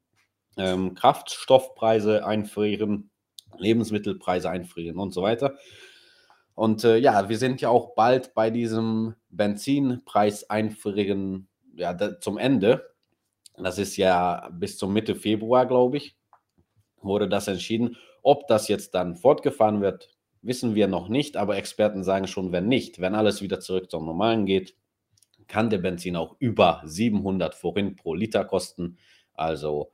ähm, 0.57 0.93
Kraftstoffpreise 0.93 2.25
einfrieren, 2.25 3.11
Lebensmittelpreise 3.57 4.49
einfrieren 4.49 4.97
und 4.97 5.13
so 5.13 5.21
weiter. 5.21 5.55
Und 6.59 6.83
äh, 6.83 6.97
ja, 6.97 7.29
wir 7.29 7.37
sind 7.37 7.61
ja 7.61 7.69
auch 7.69 7.95
bald 7.95 8.33
bei 8.33 8.49
diesem 8.49 9.15
Benzinpreis 9.29 10.49
einfrieren 10.49 11.47
ja, 11.77 12.19
zum 12.19 12.37
Ende. 12.37 12.93
Das 13.55 13.77
ist 13.77 13.95
ja 13.95 14.49
bis 14.51 14.77
zum 14.77 14.91
Mitte 14.91 15.15
Februar, 15.15 15.65
glaube 15.65 15.95
ich, 15.95 16.17
wurde 17.01 17.29
das 17.29 17.47
entschieden. 17.47 17.95
Ob 18.23 18.45
das 18.49 18.67
jetzt 18.67 18.93
dann 18.93 19.15
fortgefahren 19.15 19.79
wird, 19.79 20.09
wissen 20.41 20.75
wir 20.75 20.89
noch 20.89 21.07
nicht, 21.07 21.37
aber 21.37 21.55
Experten 21.55 22.03
sagen 22.03 22.27
schon, 22.27 22.51
wenn 22.51 22.67
nicht, 22.67 22.99
wenn 22.99 23.15
alles 23.15 23.41
wieder 23.41 23.61
zurück 23.61 23.89
zum 23.89 24.03
Normalen 24.03 24.45
geht, 24.45 24.75
kann 25.47 25.69
der 25.69 25.77
Benzin 25.77 26.17
auch 26.17 26.35
über 26.39 26.81
700 26.83 27.55
Forint 27.55 27.95
pro 27.95 28.15
Liter 28.15 28.43
kosten. 28.43 28.97
Also 29.33 29.93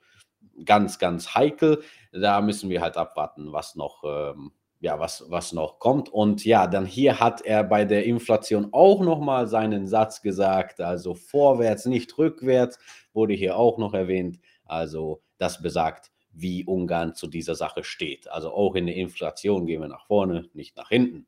ganz, 0.66 0.98
ganz 0.98 1.36
heikel. 1.36 1.84
Da 2.12 2.42
müssen 2.42 2.72
wir 2.72 2.82
halt 2.82 2.98
abwarten, 2.98 3.52
was 3.52 3.76
noch 3.76 4.04
ähm, 4.04 4.52
ja, 4.86 5.00
was, 5.00 5.25
was 5.30 5.51
noch 5.51 5.80
kommt. 5.80 6.10
Und 6.10 6.46
ja, 6.46 6.68
dann 6.68 6.86
hier 6.86 7.20
hat 7.20 7.42
er 7.42 7.63
bei 7.63 7.86
der 7.86 8.06
Inflation 8.06 8.70
auch 8.72 9.01
nochmal 9.01 9.48
seinen 9.48 9.88
Satz 9.88 10.22
gesagt, 10.22 10.80
also 10.80 11.15
vorwärts, 11.15 11.88
nicht 11.88 12.15
rückwärts, 12.20 12.77
wurde 13.12 13.34
hier 13.34 13.58
auch 13.58 13.80
noch 13.80 13.96
erwähnt. 13.96 14.39
Also 14.63 15.24
das 15.39 15.60
besagt, 15.60 16.12
wie 16.34 16.65
Ungarn 16.65 17.15
zu 17.15 17.25
dieser 17.25 17.56
Sache 17.56 17.84
steht. 17.84 18.30
Also 18.30 18.51
auch 18.51 18.75
in 18.75 18.86
der 18.86 18.96
Inflation 18.96 19.65
gehen 19.65 19.82
wir 19.82 19.88
nach 19.88 20.06
vorne, 20.06 20.50
nicht 20.54 20.77
nach 20.77 20.89
hinten. 20.89 21.25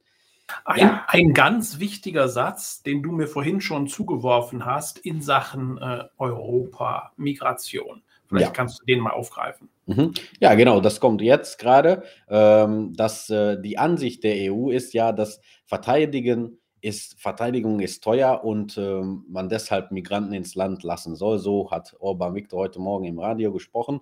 Ein, 0.66 0.80
ja. 0.80 1.06
ein 1.08 1.34
ganz 1.34 1.80
wichtiger 1.80 2.30
Satz, 2.30 2.82
den 2.84 3.04
du 3.04 3.12
mir 3.12 3.28
vorhin 3.28 3.62
schon 3.62 3.88
zugeworfen 3.88 4.66
hast 4.66 5.00
in 5.00 5.22
Sachen 5.22 5.78
äh, 5.78 6.06
Europa, 6.18 7.12
Migration. 7.18 8.04
Vielleicht 8.28 8.48
ja. 8.48 8.54
kannst 8.54 8.82
du 8.82 8.86
den 8.86 9.00
mal 9.00 9.12
aufgreifen. 9.12 9.70
Mhm. 9.86 10.14
Ja, 10.40 10.54
genau, 10.56 10.82
das 10.82 11.00
kommt 11.00 11.22
jetzt 11.22 11.60
gerade. 11.60 12.04
Ähm, 12.30 12.94
dass 12.94 13.30
äh, 13.30 13.60
die 13.62 13.78
Ansicht 13.78 14.24
der 14.24 14.52
EU 14.52 14.70
ist 14.70 14.94
ja, 14.94 15.12
dass 15.14 15.40
Verteidigen 15.66 16.60
ist, 16.82 17.20
Verteidigung 17.20 17.80
ist 17.80 18.04
teuer 18.04 18.44
und 18.44 18.78
ähm, 18.78 19.26
man 19.30 19.50
deshalb 19.50 19.92
Migranten 19.92 20.34
ins 20.34 20.56
Land 20.56 20.84
lassen 20.84 21.16
soll. 21.16 21.40
So 21.40 21.72
hat 21.72 21.96
Orban 22.00 22.36
Viktor 22.36 22.60
heute 22.60 22.80
Morgen 22.80 23.06
im 23.06 23.20
Radio 23.20 23.52
gesprochen. 23.52 24.02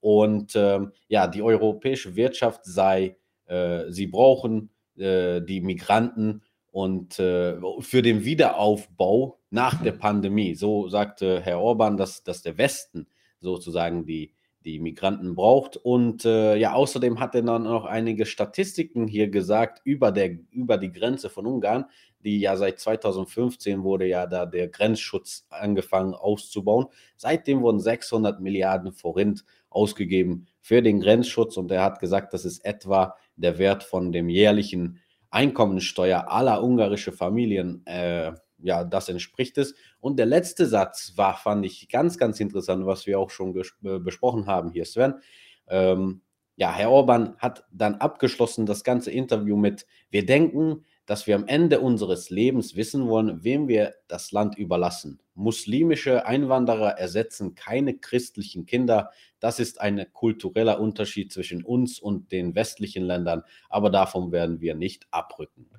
Und 0.00 0.54
ähm, 0.56 0.92
ja, 1.08 1.26
die 1.26 1.42
europäische 1.42 2.16
Wirtschaft 2.16 2.64
sei, 2.64 3.16
äh, 3.46 3.84
sie 3.90 4.06
brauchen 4.06 4.70
äh, 4.98 5.40
die 5.40 5.60
Migranten 5.60 6.42
und 6.70 7.18
äh, 7.18 7.56
für 7.80 8.02
den 8.02 8.24
Wiederaufbau 8.24 9.38
nach 9.50 9.82
der 9.82 9.92
Pandemie. 9.92 10.54
So 10.54 10.88
sagte 10.88 11.40
Herr 11.40 11.60
Orban, 11.60 11.96
dass, 11.96 12.22
dass 12.22 12.42
der 12.42 12.58
Westen 12.58 13.06
sozusagen 13.40 14.04
die, 14.04 14.32
die 14.64 14.78
Migranten 14.78 15.34
braucht. 15.34 15.76
Und 15.76 16.24
äh, 16.24 16.56
ja, 16.56 16.74
außerdem 16.74 17.20
hat 17.20 17.34
er 17.34 17.42
dann 17.42 17.64
noch 17.64 17.84
einige 17.84 18.26
Statistiken 18.26 19.06
hier 19.06 19.28
gesagt 19.28 19.80
über, 19.84 20.12
der, 20.12 20.38
über 20.50 20.76
die 20.76 20.92
Grenze 20.92 21.30
von 21.30 21.46
Ungarn, 21.46 21.86
die 22.24 22.40
ja 22.40 22.56
seit 22.56 22.78
2015 22.78 23.82
wurde 23.82 24.06
ja 24.06 24.26
da 24.26 24.44
der 24.44 24.68
Grenzschutz 24.68 25.46
angefangen 25.50 26.14
auszubauen. 26.14 26.86
Seitdem 27.16 27.62
wurden 27.62 27.80
600 27.80 28.40
Milliarden 28.40 28.92
Forint 28.92 29.44
ausgegeben 29.70 30.46
für 30.60 30.82
den 30.82 31.00
Grenzschutz 31.00 31.56
und 31.56 31.70
er 31.70 31.82
hat 31.82 32.00
gesagt, 32.00 32.34
das 32.34 32.44
ist 32.44 32.64
etwa 32.64 33.16
der 33.38 33.58
Wert 33.58 33.82
von 33.82 34.12
dem 34.12 34.28
jährlichen 34.28 35.00
Einkommensteuer 35.30 36.30
aller 36.30 36.62
ungarische 36.62 37.12
Familien. 37.12 37.84
Äh, 37.86 38.32
ja, 38.58 38.84
das 38.84 39.08
entspricht 39.08 39.56
es. 39.58 39.74
Und 40.00 40.18
der 40.18 40.26
letzte 40.26 40.66
Satz 40.66 41.12
war, 41.16 41.36
fand 41.36 41.64
ich 41.64 41.88
ganz, 41.88 42.18
ganz 42.18 42.40
interessant, 42.40 42.86
was 42.86 43.06
wir 43.06 43.18
auch 43.18 43.30
schon 43.30 43.56
äh, 43.56 43.98
besprochen 43.98 44.46
haben 44.46 44.70
hier, 44.70 44.84
Sven. 44.84 45.14
Ähm, 45.68 46.22
ja, 46.56 46.72
Herr 46.72 46.90
Orban 46.90 47.36
hat 47.38 47.64
dann 47.70 47.96
abgeschlossen 47.96 48.66
das 48.66 48.82
ganze 48.82 49.12
Interview 49.12 49.56
mit, 49.56 49.86
wir 50.10 50.26
denken, 50.26 50.84
dass 51.08 51.26
wir 51.26 51.36
am 51.36 51.46
Ende 51.46 51.80
unseres 51.80 52.28
Lebens 52.28 52.76
wissen 52.76 53.08
wollen, 53.08 53.42
wem 53.42 53.66
wir 53.66 53.94
das 54.08 54.30
Land 54.30 54.58
überlassen. 54.58 55.20
Muslimische 55.34 56.26
Einwanderer 56.26 56.98
ersetzen 56.98 57.54
keine 57.54 57.96
christlichen 57.96 58.66
Kinder. 58.66 59.10
Das 59.40 59.58
ist 59.58 59.80
ein 59.80 60.04
kultureller 60.12 60.78
Unterschied 60.78 61.32
zwischen 61.32 61.64
uns 61.64 61.98
und 61.98 62.30
den 62.30 62.54
westlichen 62.54 63.04
Ländern, 63.04 63.42
aber 63.70 63.88
davon 63.88 64.32
werden 64.32 64.60
wir 64.60 64.74
nicht 64.74 65.06
abrücken. 65.10 65.70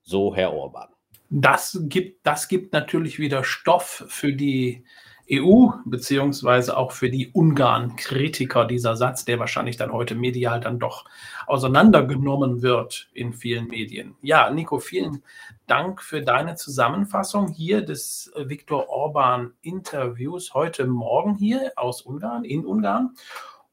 So 0.00 0.34
Herr 0.34 0.54
Orban. 0.54 0.88
Das 1.28 1.78
gibt, 1.82 2.26
das 2.26 2.48
gibt 2.48 2.72
natürlich 2.72 3.18
wieder 3.18 3.44
Stoff 3.44 4.06
für 4.08 4.32
die 4.32 4.86
EU, 5.30 5.68
beziehungsweise 5.84 6.76
auch 6.76 6.92
für 6.92 7.10
die 7.10 7.30
Ungarn-Kritiker, 7.32 8.64
dieser 8.64 8.96
Satz, 8.96 9.24
der 9.24 9.38
wahrscheinlich 9.38 9.76
dann 9.76 9.92
heute 9.92 10.14
medial 10.14 10.60
dann 10.60 10.78
doch 10.78 11.04
auseinandergenommen 11.46 12.62
wird 12.62 13.08
in 13.12 13.32
vielen 13.32 13.68
Medien. 13.68 14.16
Ja, 14.22 14.50
Nico, 14.50 14.78
vielen 14.78 15.22
Dank 15.66 16.02
für 16.02 16.22
deine 16.22 16.56
Zusammenfassung 16.56 17.48
hier 17.48 17.82
des 17.82 18.32
Viktor 18.36 18.88
Orban-Interviews 18.88 20.54
heute 20.54 20.86
Morgen 20.86 21.34
hier 21.34 21.72
aus 21.76 22.02
Ungarn, 22.02 22.44
in 22.44 22.64
Ungarn. 22.64 23.14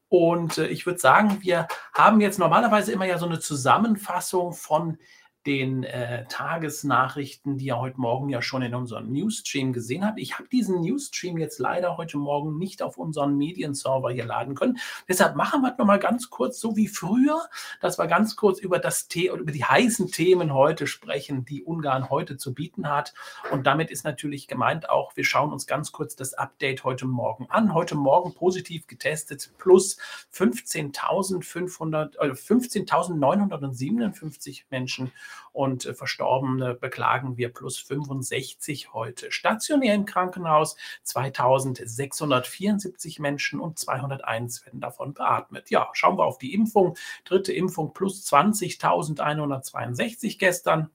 Und 0.08 0.58
äh, 0.58 0.68
ich 0.68 0.86
würde 0.86 0.98
sagen, 0.98 1.38
wir 1.40 1.66
haben 1.92 2.20
jetzt 2.20 2.38
normalerweise 2.38 2.92
immer 2.92 3.06
ja 3.06 3.18
so 3.18 3.26
eine 3.26 3.40
Zusammenfassung 3.40 4.52
von 4.52 4.98
den 5.46 5.84
äh, 5.84 6.24
Tagesnachrichten, 6.26 7.56
die 7.58 7.66
ihr 7.66 7.78
heute 7.78 8.00
Morgen 8.00 8.28
ja 8.28 8.42
schon 8.42 8.62
in 8.62 8.74
unserem 8.74 9.12
Newsstream 9.12 9.72
gesehen 9.72 10.04
habt. 10.04 10.18
Ich 10.18 10.34
habe 10.34 10.48
diesen 10.48 10.80
Newsstream 10.80 11.38
jetzt 11.38 11.60
leider 11.60 11.96
heute 11.96 12.18
Morgen 12.18 12.58
nicht 12.58 12.82
auf 12.82 12.98
unseren 12.98 13.36
Medienserver 13.36 14.10
hier 14.10 14.26
laden 14.26 14.56
können. 14.56 14.78
Deshalb 15.08 15.36
machen 15.36 15.62
wir 15.62 15.70
es 15.72 15.78
nochmal 15.78 16.00
ganz 16.00 16.30
kurz, 16.30 16.58
so 16.58 16.74
wie 16.76 16.88
früher, 16.88 17.40
dass 17.80 17.96
wir 17.98 18.08
ganz 18.08 18.34
kurz 18.34 18.58
über, 18.58 18.80
das 18.80 19.06
The 19.10 19.28
über 19.28 19.52
die 19.52 19.64
heißen 19.64 20.10
Themen 20.10 20.52
heute 20.52 20.88
sprechen, 20.88 21.44
die 21.44 21.62
Ungarn 21.62 22.10
heute 22.10 22.36
zu 22.36 22.52
bieten 22.52 22.88
hat. 22.88 23.14
Und 23.52 23.68
damit 23.68 23.92
ist 23.92 24.02
natürlich 24.04 24.48
gemeint 24.48 24.90
auch, 24.90 25.16
wir 25.16 25.24
schauen 25.24 25.52
uns 25.52 25.68
ganz 25.68 25.92
kurz 25.92 26.16
das 26.16 26.34
Update 26.34 26.82
heute 26.82 27.06
Morgen 27.06 27.46
an. 27.50 27.72
Heute 27.72 27.94
Morgen 27.94 28.34
positiv 28.34 28.88
getestet, 28.88 29.52
plus 29.58 29.96
15.500, 30.34 32.18
äh, 32.18 32.32
15.957 32.32 34.64
Menschen 34.70 35.12
und 35.52 35.86
äh, 35.86 35.94
Verstorbene 35.94 36.74
beklagen 36.74 37.36
wir 37.36 37.52
plus 37.52 37.78
65 37.78 38.92
heute. 38.92 39.32
Stationär 39.32 39.94
im 39.94 40.04
Krankenhaus 40.04 40.76
2674 41.04 43.18
Menschen 43.18 43.60
und 43.60 43.78
201 43.78 44.66
werden 44.66 44.80
davon 44.80 45.14
beatmet. 45.14 45.70
Ja, 45.70 45.88
schauen 45.92 46.18
wir 46.18 46.24
auf 46.24 46.38
die 46.38 46.54
Impfung. 46.54 46.96
Dritte 47.24 47.52
Impfung 47.52 47.92
plus 47.92 48.26
20.162 48.26 50.38
gestern. 50.38 50.90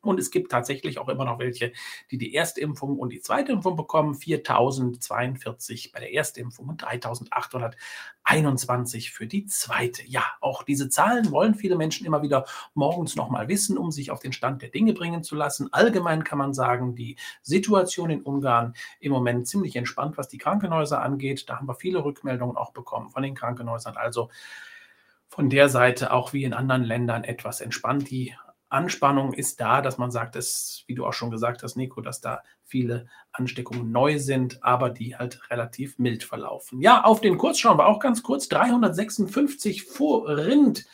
Und 0.00 0.20
es 0.20 0.30
gibt 0.30 0.52
tatsächlich 0.52 0.98
auch 0.98 1.08
immer 1.08 1.24
noch 1.24 1.40
welche, 1.40 1.72
die 2.12 2.18
die 2.18 2.32
erste 2.32 2.60
Impfung 2.60 2.96
und 2.98 3.10
die 3.10 3.20
zweite 3.20 3.50
Impfung 3.50 3.76
bekommen. 3.76 4.14
4042 4.14 5.90
bei 5.90 5.98
der 5.98 6.14
ersten 6.14 6.38
Impfung 6.38 6.68
und 6.68 6.82
3821 6.82 9.10
für 9.10 9.26
die 9.26 9.46
zweite. 9.46 10.04
Ja, 10.06 10.22
auch 10.40 10.62
diese 10.62 10.88
Zahlen 10.88 11.32
wollen 11.32 11.56
viele 11.56 11.74
Menschen 11.74 12.06
immer 12.06 12.22
wieder 12.22 12.44
morgens 12.74 13.16
nochmal 13.16 13.48
wissen, 13.48 13.76
um 13.76 13.90
sich 13.90 14.12
auf 14.12 14.20
den 14.20 14.32
Stand 14.32 14.62
der 14.62 14.68
Dinge 14.68 14.92
bringen 14.92 15.24
zu 15.24 15.34
lassen. 15.34 15.72
Allgemein 15.72 16.22
kann 16.22 16.38
man 16.38 16.54
sagen, 16.54 16.94
die 16.94 17.16
Situation 17.42 18.10
in 18.10 18.22
Ungarn 18.22 18.74
im 19.00 19.10
Moment 19.10 19.48
ziemlich 19.48 19.74
entspannt, 19.74 20.16
was 20.16 20.28
die 20.28 20.38
Krankenhäuser 20.38 21.02
angeht. 21.02 21.48
Da 21.48 21.56
haben 21.56 21.66
wir 21.66 21.74
viele 21.74 22.04
Rückmeldungen 22.04 22.56
auch 22.56 22.72
bekommen 22.72 23.10
von 23.10 23.24
den 23.24 23.34
Krankenhäusern. 23.34 23.96
Also 23.96 24.30
von 25.28 25.50
der 25.50 25.68
Seite 25.68 26.12
auch 26.12 26.32
wie 26.32 26.44
in 26.44 26.54
anderen 26.54 26.84
Ländern 26.84 27.24
etwas 27.24 27.60
entspannt. 27.60 28.10
Die 28.10 28.34
Anspannung 28.68 29.32
ist 29.32 29.60
da, 29.60 29.80
dass 29.80 29.98
man 29.98 30.10
sagt, 30.10 30.34
dass, 30.34 30.84
wie 30.86 30.94
du 30.94 31.06
auch 31.06 31.12
schon 31.12 31.30
gesagt 31.30 31.62
hast, 31.62 31.76
Nico, 31.76 32.00
dass 32.00 32.20
da 32.20 32.42
viele 32.64 33.06
Ansteckungen 33.32 33.90
neu 33.90 34.18
sind, 34.18 34.62
aber 34.62 34.90
die 34.90 35.16
halt 35.16 35.50
relativ 35.50 35.98
mild 35.98 36.24
verlaufen. 36.24 36.80
Ja, 36.80 37.04
auf 37.04 37.20
den 37.20 37.38
Kurs 37.38 37.58
schauen 37.58 37.78
wir 37.78 37.86
auch 37.86 38.00
ganz 38.00 38.22
kurz. 38.22 38.48
356 38.48 39.84
vor 39.84 40.28
Rind 40.28 40.86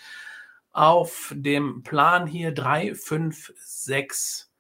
auf 0.72 1.32
dem 1.36 1.82
Plan 1.82 2.26
hier 2.26 2.52
356 2.52 4.53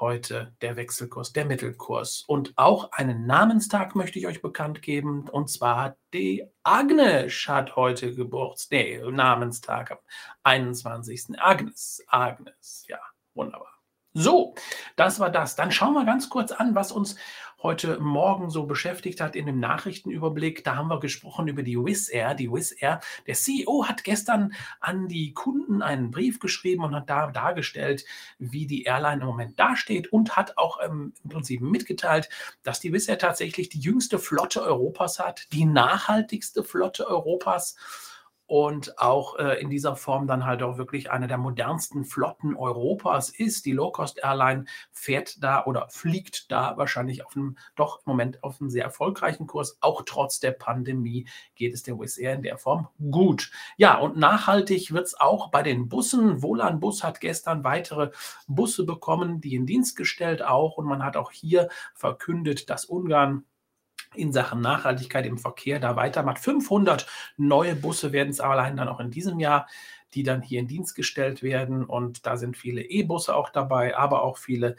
heute 0.00 0.54
der 0.62 0.76
Wechselkurs, 0.76 1.32
der 1.32 1.44
Mittelkurs. 1.44 2.24
Und 2.26 2.52
auch 2.56 2.92
einen 2.92 3.26
Namenstag 3.26 3.94
möchte 3.94 4.18
ich 4.18 4.26
euch 4.26 4.42
bekannt 4.42 4.82
geben. 4.82 5.28
Und 5.28 5.50
zwar 5.50 5.96
die 6.12 6.44
Agnes 6.62 7.44
hat 7.46 7.76
heute 7.76 8.14
Geburtstag, 8.14 8.78
nee, 8.78 9.00
Namenstag 9.10 9.92
am 9.92 9.98
21. 10.42 11.40
Agnes, 11.40 12.02
Agnes, 12.08 12.84
ja, 12.88 12.98
wunderbar. 13.34 13.72
So, 14.12 14.54
das 14.96 15.20
war 15.20 15.30
das. 15.30 15.54
Dann 15.54 15.70
schauen 15.70 15.94
wir 15.94 16.04
ganz 16.04 16.28
kurz 16.28 16.50
an, 16.50 16.74
was 16.74 16.90
uns 16.90 17.14
heute 17.62 18.00
Morgen 18.00 18.50
so 18.50 18.64
beschäftigt 18.64 19.20
hat 19.20 19.36
in 19.36 19.46
dem 19.46 19.60
Nachrichtenüberblick. 19.60 20.64
Da 20.64 20.76
haben 20.76 20.88
wir 20.88 21.00
gesprochen 21.00 21.48
über 21.48 21.62
die 21.62 21.76
Wizz 21.76 22.10
Air. 22.10 22.34
Die 22.34 22.50
Wizz 22.50 22.74
Air, 22.80 23.00
der 23.26 23.34
CEO 23.34 23.86
hat 23.86 24.04
gestern 24.04 24.54
an 24.80 25.08
die 25.08 25.34
Kunden 25.34 25.82
einen 25.82 26.10
Brief 26.10 26.40
geschrieben 26.40 26.84
und 26.84 26.94
hat 26.94 27.10
da 27.10 27.30
dargestellt, 27.30 28.04
wie 28.38 28.66
die 28.66 28.84
Airline 28.84 29.20
im 29.20 29.26
Moment 29.26 29.58
dasteht 29.58 30.12
und 30.12 30.36
hat 30.36 30.56
auch 30.56 30.78
ähm, 30.82 31.12
im 31.22 31.30
Prinzip 31.30 31.60
mitgeteilt, 31.60 32.28
dass 32.62 32.80
die 32.80 32.92
Wizz 32.92 33.08
Air 33.08 33.18
tatsächlich 33.18 33.68
die 33.68 33.80
jüngste 33.80 34.18
Flotte 34.18 34.62
Europas 34.62 35.18
hat, 35.18 35.52
die 35.52 35.66
nachhaltigste 35.66 36.64
Flotte 36.64 37.06
Europas 37.06 37.76
und 38.50 38.98
auch 38.98 39.38
äh, 39.38 39.60
in 39.60 39.70
dieser 39.70 39.94
Form 39.94 40.26
dann 40.26 40.44
halt 40.44 40.64
auch 40.64 40.76
wirklich 40.76 41.08
eine 41.12 41.28
der 41.28 41.38
modernsten 41.38 42.04
Flotten 42.04 42.56
Europas 42.56 43.30
ist. 43.30 43.64
Die 43.64 43.70
Low-Cost-Airline 43.70 44.64
fährt 44.90 45.40
da 45.40 45.64
oder 45.66 45.86
fliegt 45.88 46.50
da 46.50 46.76
wahrscheinlich 46.76 47.24
auf 47.24 47.36
einem, 47.36 47.56
doch 47.76 47.98
im 47.98 48.10
Moment 48.10 48.42
auf 48.42 48.60
einem 48.60 48.68
sehr 48.68 48.82
erfolgreichen 48.82 49.46
Kurs. 49.46 49.78
Auch 49.80 50.02
trotz 50.04 50.40
der 50.40 50.50
Pandemie 50.50 51.28
geht 51.54 51.74
es 51.74 51.84
der 51.84 51.96
Wizz 52.00 52.18
Air 52.18 52.34
in 52.34 52.42
der 52.42 52.58
Form 52.58 52.88
gut. 53.12 53.52
Ja, 53.76 53.98
und 53.98 54.16
nachhaltig 54.16 54.92
wird 54.92 55.06
es 55.06 55.20
auch 55.20 55.52
bei 55.52 55.62
den 55.62 55.88
Bussen. 55.88 56.42
Wohlan 56.42 56.80
Bus 56.80 57.04
hat 57.04 57.20
gestern 57.20 57.62
weitere 57.62 58.10
Busse 58.48 58.84
bekommen, 58.84 59.40
die 59.40 59.54
in 59.54 59.64
Dienst 59.64 59.94
gestellt 59.94 60.42
auch. 60.42 60.76
Und 60.76 60.86
man 60.86 61.04
hat 61.04 61.16
auch 61.16 61.30
hier 61.30 61.68
verkündet, 61.94 62.68
dass 62.68 62.84
Ungarn 62.84 63.44
in 64.14 64.32
Sachen 64.32 64.60
Nachhaltigkeit 64.60 65.26
im 65.26 65.38
Verkehr 65.38 65.78
da 65.78 65.96
weitermacht. 65.96 66.38
500 66.38 67.06
neue 67.36 67.74
Busse 67.74 68.12
werden 68.12 68.30
es 68.30 68.40
allein 68.40 68.76
dann 68.76 68.88
auch 68.88 69.00
in 69.00 69.10
diesem 69.10 69.38
Jahr, 69.38 69.68
die 70.14 70.22
dann 70.22 70.42
hier 70.42 70.60
in 70.60 70.68
Dienst 70.68 70.94
gestellt 70.94 71.42
werden. 71.42 71.84
Und 71.84 72.26
da 72.26 72.36
sind 72.36 72.56
viele 72.56 72.82
E-Busse 72.82 73.34
auch 73.34 73.50
dabei, 73.50 73.96
aber 73.96 74.22
auch 74.22 74.38
viele 74.38 74.76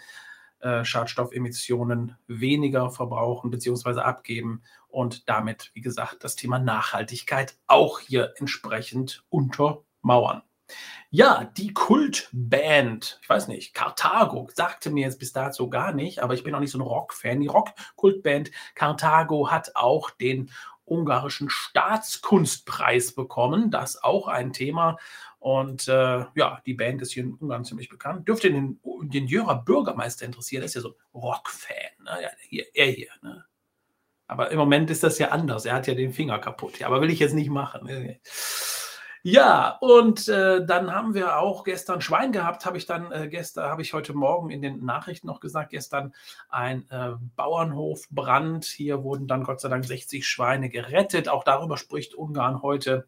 äh, 0.59 0.83
Schadstoffemissionen 0.83 2.17
weniger 2.27 2.89
verbrauchen 2.89 3.49
bzw. 3.49 4.01
abgeben 4.01 4.61
und 4.89 5.27
damit, 5.29 5.71
wie 5.73 5.81
gesagt, 5.81 6.23
das 6.23 6.35
Thema 6.35 6.59
Nachhaltigkeit 6.59 7.57
auch 7.67 7.99
hier 7.99 8.33
entsprechend 8.37 9.23
untermauern. 9.29 10.43
Ja, 11.10 11.51
die 11.57 11.73
Kultband, 11.73 13.19
ich 13.21 13.29
weiß 13.29 13.47
nicht, 13.49 13.73
Carthago, 13.73 14.49
sagte 14.53 14.91
mir 14.91 15.05
jetzt 15.05 15.19
bis 15.19 15.34
dato 15.34 15.69
gar 15.69 15.93
nicht, 15.93 16.19
aber 16.19 16.34
ich 16.34 16.43
bin 16.43 16.55
auch 16.55 16.60
nicht 16.60 16.71
so 16.71 16.77
ein 16.77 16.84
Rock-Fan. 16.84 17.41
Die 17.41 17.47
Rock-Kultband 17.47 18.51
Carthago 18.75 19.51
hat 19.51 19.75
auch 19.75 20.10
den 20.10 20.49
ungarischen 20.86 21.49
Staatskunstpreis 21.49 23.13
bekommen. 23.13 23.71
Das 23.71 24.03
auch 24.03 24.27
ein 24.27 24.53
Thema. 24.53 24.97
Und 25.39 25.88
äh, 25.88 26.25
ja, 26.36 26.62
die 26.65 26.75
Band 26.75 27.01
ist 27.01 27.13
hier 27.13 27.23
in 27.23 27.34
Ungarn 27.34 27.65
ziemlich 27.65 27.89
bekannt. 27.89 28.27
Dürfte 28.27 28.51
den, 28.51 28.79
den 29.03 29.25
Jörer 29.25 29.63
Bürgermeister 29.63 30.25
interessieren. 30.25 30.62
Er 30.62 30.65
ist 30.65 30.75
ja 30.75 30.81
so 30.81 30.89
ein 30.89 31.19
Rock-Fan. 31.19 32.05
Ne? 32.05 32.21
Ja, 32.21 32.29
hier, 32.47 32.65
er 32.73 32.91
hier. 32.91 33.10
Ne? 33.21 33.43
Aber 34.27 34.51
im 34.51 34.60
Moment 34.60 34.89
ist 34.91 35.03
das 35.03 35.17
ja 35.17 35.29
anders. 35.29 35.65
Er 35.65 35.73
hat 35.75 35.88
ja 35.88 35.95
den 35.95 36.13
Finger 36.13 36.39
kaputt. 36.39 36.79
Ja, 36.79 36.88
aber 36.88 37.01
will 37.01 37.10
ich 37.10 37.19
jetzt 37.19 37.34
nicht 37.34 37.49
machen. 37.49 37.86
Ne? 37.86 38.19
Ja, 39.23 39.77
und 39.81 40.27
äh, 40.27 40.65
dann 40.65 40.91
haben 40.91 41.13
wir 41.13 41.38
auch 41.38 41.63
gestern 41.63 42.01
Schwein 42.01 42.31
gehabt, 42.31 42.65
habe 42.65 42.77
ich 42.77 42.88
dann 42.88 43.12
äh, 43.12 43.27
gestern, 43.27 43.69
habe 43.69 43.84
ich 43.84 43.93
heute 43.93 44.13
Morgen 44.13 44.49
in 44.49 44.63
den 44.63 44.84
Nachrichten 44.84 45.27
noch 45.27 45.39
gesagt, 45.39 45.69
gestern 45.69 46.13
ein 46.49 46.89
äh, 46.89 47.12
Bauernhofbrand. 47.36 48.65
Hier 48.65 49.03
wurden 49.03 49.27
dann 49.27 49.43
Gott 49.43 49.62
sei 49.62 49.69
Dank 49.69 49.86
60 49.86 50.27
Schweine 50.27 50.69
gerettet. 50.69 51.29
Auch 51.29 51.43
darüber 51.43 51.77
spricht 51.77 52.15
Ungarn 52.15 52.63
heute 52.63 53.05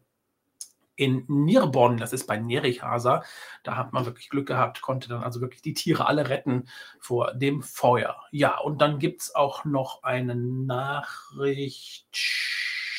in 0.96 1.24
Nirbonn, 1.26 1.96
das 1.96 2.12
ist 2.12 2.26
bei 2.26 2.36
Nerichhasa. 2.36 3.24
Da 3.64 3.76
hat 3.76 3.92
man 3.92 4.06
wirklich 4.06 4.28
Glück 4.28 4.46
gehabt, 4.46 4.80
konnte 4.80 5.08
dann 5.08 5.22
also 5.24 5.40
wirklich 5.40 5.62
die 5.62 5.74
Tiere 5.74 6.06
alle 6.06 6.28
retten 6.28 6.68
vor 7.00 7.34
dem 7.34 7.62
Feuer. 7.62 8.16
Ja, 8.30 8.58
und 8.58 8.80
dann 8.80 8.98
gibt 8.98 9.22
es 9.22 9.34
auch 9.34 9.64
noch 9.64 10.04
eine 10.04 10.36
Nachricht 10.36 12.06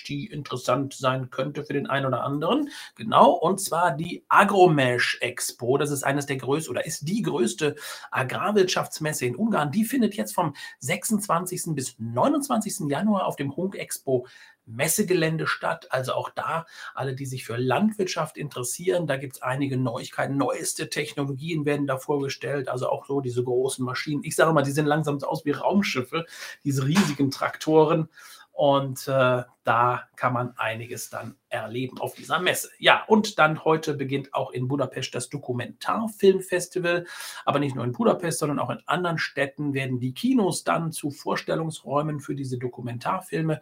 die 0.07 0.25
interessant 0.25 0.93
sein 0.93 1.29
könnte 1.29 1.65
für 1.65 1.73
den 1.73 1.87
einen 1.87 2.05
oder 2.05 2.23
anderen. 2.23 2.69
Genau, 2.95 3.31
und 3.31 3.59
zwar 3.59 3.91
die 3.91 4.23
Agromesh 4.29 5.17
Expo. 5.21 5.77
Das 5.77 5.91
ist 5.91 6.03
eines 6.03 6.25
der 6.25 6.37
größten 6.37 6.71
oder 6.71 6.85
ist 6.85 7.07
die 7.07 7.21
größte 7.21 7.75
Agrarwirtschaftsmesse 8.11 9.25
in 9.25 9.35
Ungarn. 9.35 9.71
Die 9.71 9.85
findet 9.85 10.15
jetzt 10.15 10.33
vom 10.33 10.55
26. 10.79 11.75
bis 11.75 11.95
29. 11.99 12.89
Januar 12.89 13.25
auf 13.25 13.35
dem 13.35 13.55
Hunk 13.55 13.75
Expo 13.75 14.25
Messegelände 14.65 15.47
statt. 15.47 15.87
Also 15.91 16.13
auch 16.13 16.29
da, 16.29 16.65
alle, 16.93 17.15
die 17.15 17.25
sich 17.25 17.45
für 17.45 17.57
Landwirtschaft 17.57 18.37
interessieren, 18.37 19.07
da 19.07 19.17
gibt 19.17 19.35
es 19.35 19.41
einige 19.41 19.77
Neuigkeiten. 19.77 20.37
Neueste 20.37 20.89
Technologien 20.89 21.65
werden 21.65 21.87
da 21.87 21.97
vorgestellt. 21.97 22.69
Also 22.69 22.89
auch 22.89 23.05
so 23.05 23.21
diese 23.21 23.43
großen 23.43 23.85
Maschinen. 23.85 24.23
Ich 24.23 24.35
sage 24.35 24.53
mal, 24.53 24.63
die 24.63 24.71
sehen 24.71 24.85
langsam 24.85 25.21
aus 25.23 25.45
wie 25.45 25.51
Raumschiffe, 25.51 26.25
diese 26.63 26.85
riesigen 26.85 27.31
Traktoren. 27.31 28.09
Und 28.55 29.09
äh, 29.09 29.43
da 29.65 30.03
kann 30.15 30.31
man 30.31 30.53
einiges 30.55 31.09
dann 31.09 31.35
erleben 31.49 31.99
auf 31.99 32.15
dieser 32.15 32.39
Messe. 32.39 32.69
Ja, 32.79 33.03
und 33.05 33.37
dann 33.37 33.65
heute 33.65 33.95
beginnt 33.95 34.33
auch 34.33 34.51
in 34.51 34.69
Budapest 34.69 35.13
das 35.13 35.27
Dokumentarfilmfestival. 35.27 37.05
Aber 37.43 37.59
nicht 37.59 37.75
nur 37.75 37.83
in 37.83 37.91
Budapest, 37.91 38.39
sondern 38.39 38.59
auch 38.59 38.69
in 38.69 38.81
anderen 38.85 39.17
Städten 39.17 39.73
werden 39.73 39.99
die 39.99 40.13
Kinos 40.13 40.63
dann 40.63 40.93
zu 40.93 41.11
Vorstellungsräumen 41.11 42.21
für 42.21 42.33
diese 42.33 42.57
Dokumentarfilme. 42.57 43.59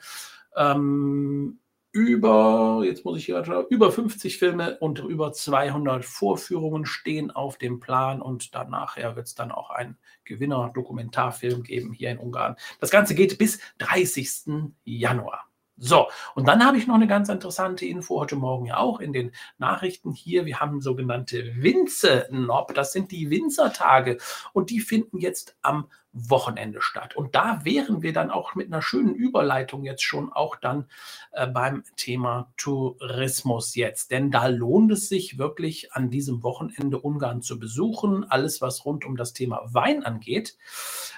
Ähm, 0.56 1.60
über, 1.94 2.82
jetzt 2.84 3.06
muss 3.06 3.20
ich 3.20 3.26
hier, 3.26 3.68
über 3.70 3.92
50 3.92 4.40
Filme 4.40 4.78
und 4.80 5.00
über 5.00 5.32
200 5.32 6.04
Vorführungen 6.04 6.88
stehen 6.88 7.30
auf 7.30 7.58
dem 7.58 7.80
Plan 7.80 8.22
und 8.22 8.56
danach 8.56 8.98
wird 8.98 9.28
es 9.28 9.36
dann 9.36 9.52
auch 9.52 9.70
einen 9.70 9.98
Gewinner-Dokumentarfilm 10.26 11.64
geben 11.64 11.94
hier 11.94 12.10
in 12.10 12.18
Ungarn. 12.18 12.56
Das 12.80 12.90
Ganze 12.90 13.14
geht 13.14 13.38
bis 13.38 13.60
30. 13.78 14.74
Januar. 14.84 15.48
So, 15.78 16.08
und 16.36 16.48
dann 16.48 16.66
habe 16.66 16.78
ich 16.78 16.88
noch 16.88 16.96
eine 16.96 17.08
ganz 17.08 17.30
interessante 17.30 17.86
Info 17.86 18.20
heute 18.20 18.36
Morgen 18.36 18.68
ja 18.68 18.78
auch 18.78 19.00
in 19.00 19.12
den 19.12 19.32
Nachrichten 19.58 20.12
hier. 20.12 20.46
Wir 20.46 20.60
haben 20.60 20.82
sogenannte 20.82 21.52
Winze-Nob, 21.58 22.74
das 22.74 22.92
sind 22.92 23.12
die 23.12 23.30
Winzertage 23.30 24.18
und 24.54 24.70
die 24.70 24.80
finden 24.80 25.18
jetzt 25.18 25.58
am 25.62 25.90
Wochenende 26.14 26.82
statt. 26.82 27.16
Und 27.16 27.36
da 27.36 27.66
wären 27.66 28.04
wir 28.04 28.14
dann 28.14 28.30
auch 28.30 28.54
mit 28.54 28.68
einer 28.68 28.84
schönen 28.84 29.16
Überleitung 29.16 29.84
jetzt 29.84 30.04
schon 30.04 30.32
auch 30.32 30.56
dann 30.56 30.86
äh, 31.32 31.48
beim 31.48 31.84
Thema 31.98 32.54
Tourismus 32.56 33.76
jetzt. 33.76 34.12
Denn 34.12 34.30
da 34.30 34.48
lohnt 34.48 34.92
es 34.92 35.10
sich 35.10 35.40
wirklich 35.40 35.92
an 35.94 36.12
diesem 36.12 36.44
Wochenende 36.44 37.00
Ungarn 37.00 37.42
zu 37.42 37.60
besuchen. 37.60 38.24
Alles, 38.30 38.62
was 38.62 38.86
rund 38.86 39.06
um 39.06 39.18
das 39.18 39.34
Thema 39.34 39.62
Wein 39.74 40.04
angeht. 40.04 40.56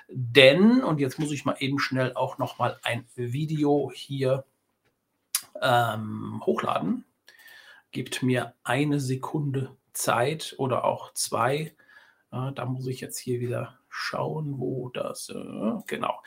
Denn, 0.08 0.82
und 0.82 1.00
jetzt 1.00 1.20
muss 1.20 1.32
ich 1.32 1.44
mal 1.44 1.58
eben 1.60 1.80
schnell 1.80 2.14
auch 2.14 2.38
noch 2.38 2.58
mal 2.58 2.80
ein 2.82 3.06
Video 3.16 3.92
hier 3.94 4.46
ähm, 5.62 6.42
hochladen. 6.46 7.04
Gibt 7.92 8.24
mir 8.24 8.54
eine 8.64 9.02
Sekunde 9.02 9.76
Zeit 9.92 10.56
oder 10.58 10.86
auch 10.86 11.14
zwei. 11.14 11.74
Äh, 12.32 12.52
da 12.54 12.66
muss 12.66 12.88
ich 12.88 13.02
jetzt 13.02 13.18
hier 13.18 13.40
wieder 13.42 13.78
schauen, 13.96 14.60
wo 14.60 14.90
das, 14.90 15.30
äh, 15.30 15.74
genau. 15.88 16.22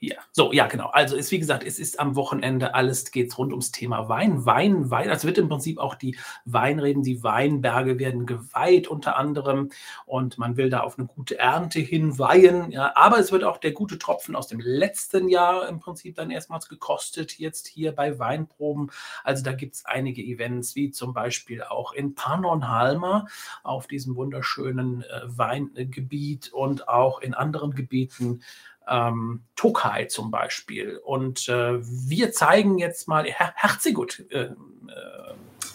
Ja, 0.00 0.14
so, 0.30 0.52
ja, 0.52 0.68
genau. 0.68 0.90
Also 0.90 1.16
ist, 1.16 1.32
wie 1.32 1.40
gesagt, 1.40 1.64
es 1.64 1.80
ist 1.80 1.98
am 1.98 2.14
Wochenende, 2.14 2.72
alles 2.74 3.10
geht 3.10 3.36
rund 3.36 3.50
ums 3.50 3.72
Thema 3.72 4.08
Wein. 4.08 4.46
Wein, 4.46 4.90
Wein, 4.92 5.10
also 5.10 5.26
wird 5.26 5.38
im 5.38 5.48
Prinzip 5.48 5.78
auch 5.78 5.96
die 5.96 6.16
Weinreben, 6.44 7.02
die 7.02 7.24
Weinberge 7.24 7.98
werden 7.98 8.24
geweiht 8.24 8.86
unter 8.86 9.16
anderem 9.16 9.70
und 10.06 10.38
man 10.38 10.56
will 10.56 10.70
da 10.70 10.80
auf 10.80 11.00
eine 11.00 11.08
gute 11.08 11.36
Ernte 11.40 11.80
hinweihen. 11.80 12.70
Ja, 12.70 12.92
aber 12.94 13.18
es 13.18 13.32
wird 13.32 13.42
auch 13.42 13.58
der 13.58 13.72
gute 13.72 13.98
Tropfen 13.98 14.36
aus 14.36 14.46
dem 14.46 14.60
letzten 14.60 15.28
Jahr 15.28 15.68
im 15.68 15.80
Prinzip 15.80 16.14
dann 16.14 16.30
erstmals 16.30 16.68
gekostet, 16.68 17.36
jetzt 17.40 17.66
hier 17.66 17.90
bei 17.90 18.20
Weinproben. 18.20 18.92
Also 19.24 19.42
da 19.42 19.52
gibt 19.52 19.74
es 19.74 19.84
einige 19.84 20.22
Events, 20.22 20.76
wie 20.76 20.92
zum 20.92 21.12
Beispiel 21.12 21.64
auch 21.64 21.92
in 21.92 22.14
Pannonhalma 22.14 23.26
auf 23.64 23.88
diesem 23.88 24.14
wunderschönen 24.14 25.02
äh, 25.02 25.22
Weingebiet 25.24 26.52
und 26.52 26.88
auch 26.88 27.20
in 27.20 27.34
anderen 27.34 27.74
Gebieten 27.74 28.42
ähm, 28.88 29.42
Tokai 29.56 30.04
zum 30.06 30.30
Beispiel. 30.30 30.98
Und 31.04 31.48
äh, 31.48 31.78
wir 31.82 32.32
zeigen 32.32 32.78
jetzt 32.78 33.08
mal 33.08 33.24
Her 33.24 33.52
Herzegut. 33.56 34.24
Äh, 34.30 34.40
äh, 34.40 34.52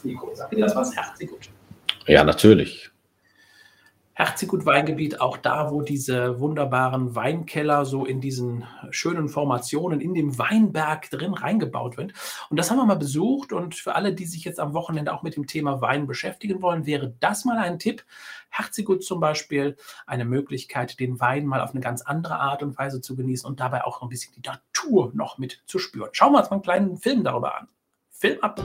Nico, 0.04 0.34
sagt 0.34 0.54
dir 0.54 0.60
das 0.60 0.76
was? 0.76 0.96
Herzegut. 0.96 1.50
Ja, 2.08 2.24
natürlich. 2.24 2.93
Herzegut-Weingebiet, 4.16 5.22
auch 5.22 5.38
da, 5.38 5.72
wo 5.72 5.82
diese 5.82 6.40
wunderbaren 6.40 7.16
Weinkeller 7.16 7.84
so 7.86 8.06
in 8.06 8.22
diesen 8.22 8.64
schönen 8.92 9.28
Formationen 9.28 10.02
in 10.02 10.14
dem 10.14 10.38
Weinberg 10.38 11.10
drin 11.10 11.34
reingebaut 11.34 11.98
werden. 11.98 12.14
Und 12.50 12.58
das 12.58 12.70
haben 12.70 12.78
wir 12.78 12.86
mal 12.86 12.96
besucht. 12.96 13.54
Und 13.54 13.74
für 13.76 13.96
alle, 13.96 14.14
die 14.14 14.26
sich 14.26 14.44
jetzt 14.44 14.60
am 14.60 14.74
Wochenende 14.74 15.14
auch 15.14 15.24
mit 15.24 15.36
dem 15.36 15.48
Thema 15.48 15.82
Wein 15.82 16.06
beschäftigen 16.06 16.62
wollen, 16.62 16.86
wäre 16.86 17.16
das 17.20 17.44
mal 17.44 17.58
ein 17.58 17.80
Tipp. 17.80 18.06
Herzegut 18.50 19.04
zum 19.04 19.20
Beispiel, 19.20 19.78
eine 20.06 20.26
Möglichkeit, 20.26 21.00
den 21.00 21.20
Wein 21.20 21.48
mal 21.48 21.62
auf 21.62 21.72
eine 21.72 21.82
ganz 21.82 22.04
andere 22.04 22.36
Art 22.36 22.62
und 22.62 22.78
Weise 22.78 23.02
zu 23.02 23.16
genießen 23.16 23.50
und 23.50 23.60
dabei 23.60 23.84
auch 23.84 24.04
ein 24.04 24.10
bisschen 24.10 24.34
die 24.36 24.48
Natur 24.48 25.12
noch 25.16 25.40
mit 25.40 25.64
zu 25.66 25.80
spüren. 25.80 26.10
Schauen 26.12 26.34
wir 26.34 26.40
uns 26.40 26.52
mal 26.52 26.58
einen 26.58 26.64
kleinen 26.64 26.98
Film 26.98 27.24
darüber 27.24 27.58
an. 27.58 27.68
Film 28.12 28.40
ab. 28.42 28.62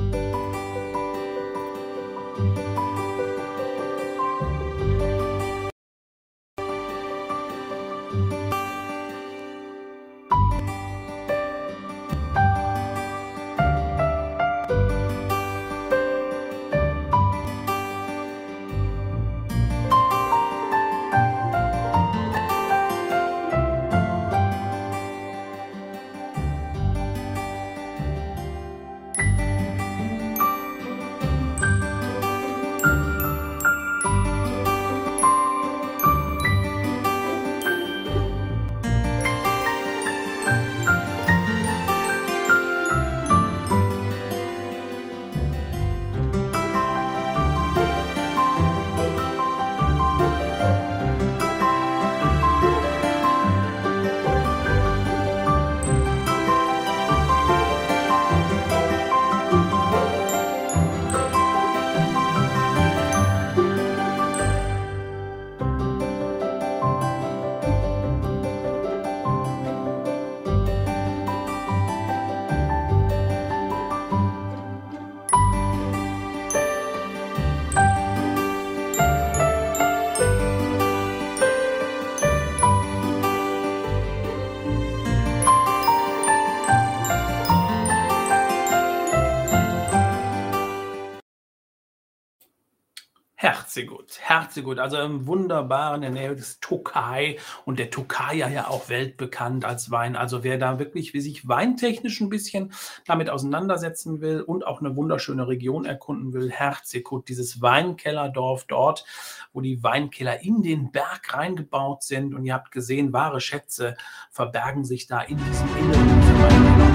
Herzegut, 94.28 94.78
also 94.78 94.98
im 94.98 95.26
wunderbaren 95.26 96.02
in 96.02 96.14
der 96.14 96.22
Nähe 96.22 96.36
des 96.36 96.60
Tokai 96.60 97.38
und 97.64 97.78
der 97.78 97.90
Tokai 97.90 98.36
ja 98.36 98.68
auch 98.68 98.88
weltbekannt 98.88 99.64
als 99.64 99.90
Wein. 99.90 100.16
Also 100.16 100.44
wer 100.44 100.58
da 100.58 100.78
wirklich 100.78 101.14
wie 101.14 101.20
sich 101.20 101.48
weintechnisch 101.48 102.20
ein 102.20 102.28
bisschen 102.28 102.72
damit 103.06 103.30
auseinandersetzen 103.30 104.20
will 104.20 104.42
und 104.42 104.66
auch 104.66 104.80
eine 104.80 104.96
wunderschöne 104.96 105.48
Region 105.48 105.86
erkunden 105.86 106.32
will, 106.32 106.50
Herzegut, 106.50 107.28
dieses 107.28 107.62
Weinkellerdorf 107.62 108.64
dort, 108.64 109.04
wo 109.52 109.60
die 109.60 109.82
Weinkeller 109.82 110.42
in 110.42 110.62
den 110.62 110.92
Berg 110.92 111.34
reingebaut 111.34 112.02
sind 112.02 112.34
und 112.34 112.44
ihr 112.44 112.54
habt 112.54 112.70
gesehen, 112.70 113.12
wahre 113.12 113.40
Schätze 113.40 113.96
verbergen 114.30 114.84
sich 114.84 115.06
da 115.06 115.22
in 115.22 115.38
diesem 115.38 115.76
Inneren. 115.76 116.27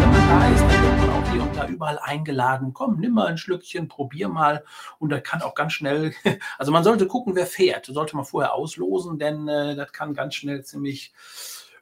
Wenn 0.04 0.12
man 0.12 0.28
da 0.28 0.50
ist, 0.50 0.60
dann 0.60 0.84
wird 0.84 0.98
man 0.98 1.10
auch 1.12 1.32
hier 1.32 1.44
und 1.44 1.56
da 1.56 1.68
überall 1.70 2.00
eingeladen. 2.00 2.74
Komm, 2.74 3.00
nimm 3.00 3.14
mal 3.14 3.28
ein 3.28 3.38
Schlückchen, 3.38 3.88
probier 3.88 4.28
mal 4.28 4.66
und 5.00 5.14
da 5.14 5.22
kann 5.22 5.42
auch 5.42 5.56
ganz 5.56 5.72
schnell, 5.72 6.14
also 6.58 6.74
man 6.74 6.84
sollte 6.84 7.08
gucken, 7.08 7.38
wer 7.38 7.46
fährt. 7.46 7.86
Sollte 7.86 8.18
man 8.18 8.26
vorher 8.26 8.54
auslosen, 8.54 9.18
denn 9.18 9.48
äh, 9.48 9.78
das 9.78 9.94
kann 9.94 10.14
ganz 10.14 10.36
schnell 10.36 10.62
ziemlich 10.66 11.14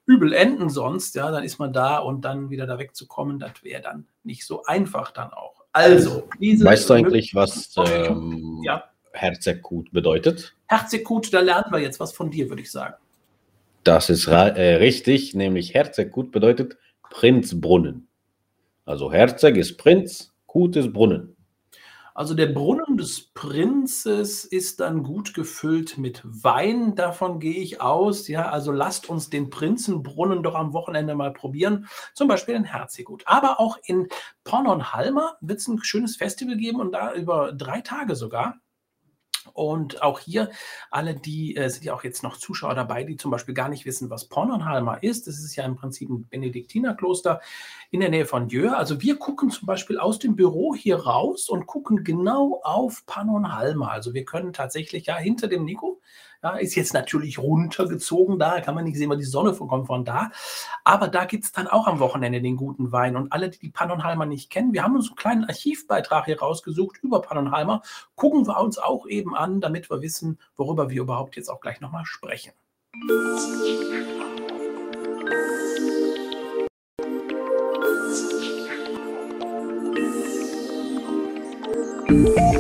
übel 0.05 0.34
enden 0.34 0.69
sonst. 0.69 1.15
Ja, 1.15 1.31
dann 1.31 1.43
ist 1.43 1.57
man 1.57 1.73
da 1.73 1.97
und 1.97 2.21
dann 2.21 2.51
wieder 2.51 2.67
da 2.67 2.77
wegzukommen, 2.77 3.39
das 3.39 3.63
wäre 3.63 3.81
dann 3.81 4.05
nicht 4.23 4.45
so 4.45 4.65
einfach 4.65 5.10
dann 5.10 5.34
auch. 5.34 5.63
Also, 5.71 6.29
diese 6.39 6.63
weißt 6.63 6.91
du 6.91 6.93
eigentlich, 6.93 7.34
was 7.34 7.73
ähm, 7.88 8.62
ja. 8.63 8.84
Herzeggut 9.13 9.91
bedeutet? 9.91 10.55
Herzeggut, 10.67 11.34
da 11.34 11.39
lernen 11.39 11.71
wir 11.71 11.79
jetzt 11.79 11.99
was 11.99 12.13
von 12.13 12.29
dir, 12.29 12.49
würde 12.49 12.62
ich 12.62 12.71
sagen. 12.71 12.93
Das 13.84 14.12
ist 14.12 14.27
äh, 14.27 14.75
richtig, 14.75 15.34
nämlich 15.34 15.73
Herzeggut 15.73 16.31
bedeutet 16.31 16.77
Prinzbrunnen. 17.12 18.07
Also 18.91 19.10
Herzeg 19.10 19.56
ist 19.56 19.77
Prinz, 19.77 20.34
Gut 20.47 20.75
ist 20.75 20.91
Brunnen. 20.91 21.38
Also 22.13 22.34
der 22.34 22.47
Brunnen 22.47 22.97
des 22.97 23.32
Prinzes 23.34 24.43
ist 24.43 24.82
dann 24.82 25.01
gut 25.01 25.34
gefüllt 25.34 25.97
mit 25.97 26.21
Wein, 26.25 26.93
davon 26.95 27.39
gehe 27.39 27.56
ich 27.56 27.80
aus. 27.80 28.27
Ja, 28.27 28.49
also 28.49 28.73
lasst 28.73 29.10
uns 29.10 29.30
den 29.30 29.49
Prinzenbrunnen 29.49 30.43
doch 30.43 30.56
am 30.56 30.73
Wochenende 30.73 31.15
mal 31.15 31.32
probieren, 31.32 31.88
zum 32.13 32.27
Beispiel 32.27 32.54
in 32.54 32.65
Herzegut. 32.65 33.23
Aber 33.27 33.62
auch 33.62 33.77
in 33.86 34.10
Pornonhalma 34.43 35.38
wird 35.39 35.60
es 35.60 35.69
ein 35.69 35.82
schönes 35.82 36.17
Festival 36.17 36.58
geben 36.58 36.82
und 36.82 36.91
da 36.91 37.13
über 37.13 37.54
drei 37.54 37.80
Tage 37.80 38.15
sogar. 38.15 38.60
Und 39.54 40.01
auch 40.01 40.19
hier, 40.19 40.49
alle, 40.89 41.15
die 41.15 41.56
äh, 41.56 41.69
sind 41.69 41.84
ja 41.84 41.93
auch 41.93 42.04
jetzt 42.04 42.23
noch 42.23 42.38
Zuschauer 42.38 42.75
dabei, 42.75 43.04
die 43.04 43.17
zum 43.17 43.32
Beispiel 43.32 43.54
gar 43.54 43.69
nicht 43.69 43.86
wissen, 43.86 44.10
was 44.10 44.25
Ponnonhalma 44.25 44.95
ist. 44.95 45.27
Das 45.27 45.39
ist 45.39 45.56
ja 45.56 45.65
im 45.65 45.75
Prinzip 45.75 46.10
ein 46.10 46.27
Benediktinerkloster 46.27 47.41
in 47.89 47.99
der 47.99 48.10
Nähe 48.10 48.25
von 48.25 48.49
Jör. 48.49 48.77
Also 48.77 49.01
wir 49.01 49.17
gucken 49.17 49.49
zum 49.49 49.65
Beispiel 49.65 49.97
aus 49.97 50.19
dem 50.19 50.36
Büro 50.36 50.75
hier 50.75 50.97
raus 50.97 51.49
und 51.49 51.67
gucken 51.67 52.04
genau 52.04 52.62
auf 52.63 53.06
Pannonhalma. 53.06 53.89
Also 53.89 54.13
wir 54.13 54.25
können 54.25 54.54
tatsächlich 54.54 55.08
ja 55.08 55.17
hinter 55.17 55.47
dem 55.47 55.65
Nico 55.65 56.01
Ja, 56.43 56.56
ist 56.56 56.73
jetzt 56.73 56.93
natürlich 56.95 57.38
runtergezogen 57.38 58.39
da, 58.39 58.62
kann 58.62 58.73
man 58.73 58.86
nicht 58.86 58.97
sehen, 58.97 59.12
weil 59.12 59.17
die 59.17 59.23
Sonne 59.23 59.54
kommt 59.54 59.86
von 59.86 60.04
da. 60.06 60.32
Aber 60.84 61.08
da 61.08 61.25
gibt 61.25 61.43
es 61.43 61.51
dann 61.51 61.67
auch 61.67 61.86
am 61.86 61.99
Wochenende 61.99 62.41
den 62.41 62.58
guten 62.58 62.91
Wein. 62.91 63.15
Und 63.15 63.32
alle, 63.32 63.49
die 63.49 63.60
die 63.60 63.69
Pannonhalmer 63.69 64.25
nicht 64.25 64.49
kennen, 64.49 64.73
wir 64.73 64.84
haben 64.84 64.95
uns 64.95 65.10
einen 65.10 65.15
kleinen 65.15 65.45
Archivbeitrag 65.45 66.25
hier 66.25 66.39
rausgesucht 66.39 66.97
über 67.04 67.21
Pannonhalmer. 67.21 67.84
Gucken 68.15 68.47
wir 68.47 68.60
uns 68.60 68.80
auch 68.80 69.06
eben 69.06 69.36
an, 69.36 69.62
damit 69.62 69.91
wir 69.91 70.01
wissen, 70.01 70.39
worüber 70.58 70.89
wir 70.89 71.04
überhaupt 71.04 71.36
jetzt 71.36 71.49
auch 71.49 71.62
gleich 71.62 71.80
nochmal 71.80 72.06
sprechen. 72.06 72.54
Die 82.10 82.50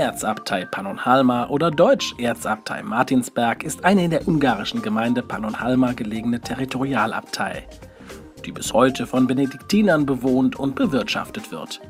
Erzabtei 0.00 0.64
Pannonhalma 0.64 1.48
oder 1.48 1.70
Deutsch 1.70 2.14
Erzabtei 2.16 2.82
Martinsberg 2.82 3.62
ist 3.62 3.84
eine 3.84 4.02
in 4.02 4.10
der 4.10 4.26
ungarischen 4.26 4.80
Gemeinde 4.80 5.22
Pannonhalma 5.22 5.92
gelegene 5.92 6.40
Territorialabtei, 6.40 7.68
die 8.46 8.50
bis 8.50 8.72
heute 8.72 9.06
von 9.06 9.26
Benediktinern 9.26 10.06
bewohnt 10.06 10.56
und 10.56 10.74
bewirtschaftet 10.74 11.52
wird. 11.52 11.82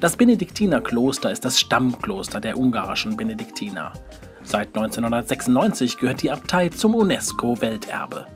Das 0.00 0.18
Benediktinerkloster 0.18 1.32
ist 1.32 1.46
das 1.46 1.58
Stammkloster 1.58 2.40
der 2.40 2.58
ungarischen 2.58 3.16
Benediktiner. 3.16 3.94
Seit 4.42 4.76
1996 4.76 5.96
gehört 5.96 6.20
die 6.20 6.30
Abtei 6.30 6.68
zum 6.68 6.94
UNESCO-Welterbe. 6.94 8.26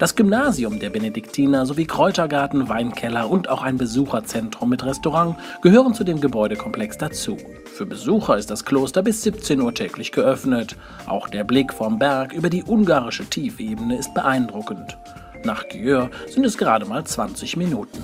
Das 0.00 0.16
Gymnasium 0.16 0.78
der 0.78 0.88
Benediktiner 0.88 1.66
sowie 1.66 1.84
Kräutergarten, 1.84 2.70
Weinkeller 2.70 3.28
und 3.28 3.50
auch 3.50 3.60
ein 3.60 3.76
Besucherzentrum 3.76 4.70
mit 4.70 4.82
Restaurant 4.82 5.36
gehören 5.60 5.92
zu 5.92 6.04
dem 6.04 6.22
Gebäudekomplex 6.22 6.96
dazu. 6.96 7.36
Für 7.66 7.84
Besucher 7.84 8.38
ist 8.38 8.50
das 8.50 8.64
Kloster 8.64 9.02
bis 9.02 9.20
17 9.20 9.60
Uhr 9.60 9.74
täglich 9.74 10.10
geöffnet. 10.10 10.74
Auch 11.04 11.28
der 11.28 11.44
Blick 11.44 11.74
vom 11.74 11.98
Berg 11.98 12.32
über 12.32 12.48
die 12.48 12.64
ungarische 12.64 13.26
Tiefebene 13.26 13.98
ist 13.98 14.14
beeindruckend. 14.14 14.96
Nach 15.44 15.68
Györ 15.68 16.08
sind 16.28 16.46
es 16.46 16.56
gerade 16.56 16.86
mal 16.86 17.04
20 17.04 17.58
Minuten. 17.58 17.98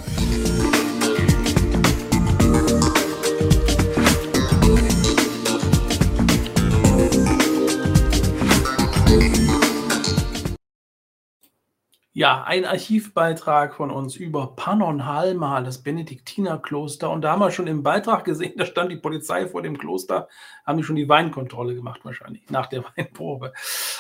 Ja, 12.17 12.45
ein 12.45 12.65
Archivbeitrag 12.65 13.75
von 13.75 13.91
uns 13.91 14.17
über 14.17 14.57
Pannonhalma, 14.57 15.61
das 15.61 15.83
Benediktinerkloster. 15.83 17.11
Und 17.11 17.21
da 17.21 17.33
haben 17.33 17.41
wir 17.41 17.51
schon 17.51 17.67
im 17.67 17.83
Beitrag 17.83 18.25
gesehen, 18.25 18.55
da 18.57 18.65
stand 18.65 18.91
die 18.91 18.97
Polizei 18.97 19.47
vor 19.47 19.61
dem 19.61 19.77
Kloster, 19.77 20.27
haben 20.65 20.79
die 20.79 20.83
schon 20.83 20.97
die 20.97 21.11
Weinkontrolle 21.11 21.75
gemacht 21.75 22.07
wahrscheinlich, 22.07 22.49
nach 22.49 22.69
der 22.69 22.85
Weinprobe. 22.97 23.53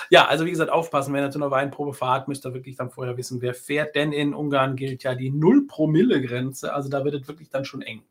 Ja, 0.08 0.24
also 0.28 0.46
wie 0.46 0.50
gesagt, 0.50 0.70
aufpassen, 0.70 1.12
wenn 1.12 1.24
ihr 1.24 1.30
zu 1.30 1.38
einer 1.38 1.50
Weinprobe 1.50 1.92
fahrt, 1.92 2.26
müsst 2.26 2.46
ihr 2.46 2.54
wirklich 2.54 2.76
dann 2.76 2.88
vorher 2.88 3.18
wissen, 3.18 3.42
wer 3.42 3.52
fährt. 3.52 3.94
Denn 3.94 4.12
in 4.12 4.32
Ungarn 4.32 4.76
gilt 4.76 5.02
ja 5.02 5.14
die 5.14 5.28
Null-Promille-Grenze, 5.28 6.72
also 6.72 6.88
da 6.88 7.04
wird 7.04 7.16
es 7.16 7.28
wirklich 7.28 7.50
dann 7.50 7.66
schon 7.66 7.82
eng. 7.82 8.02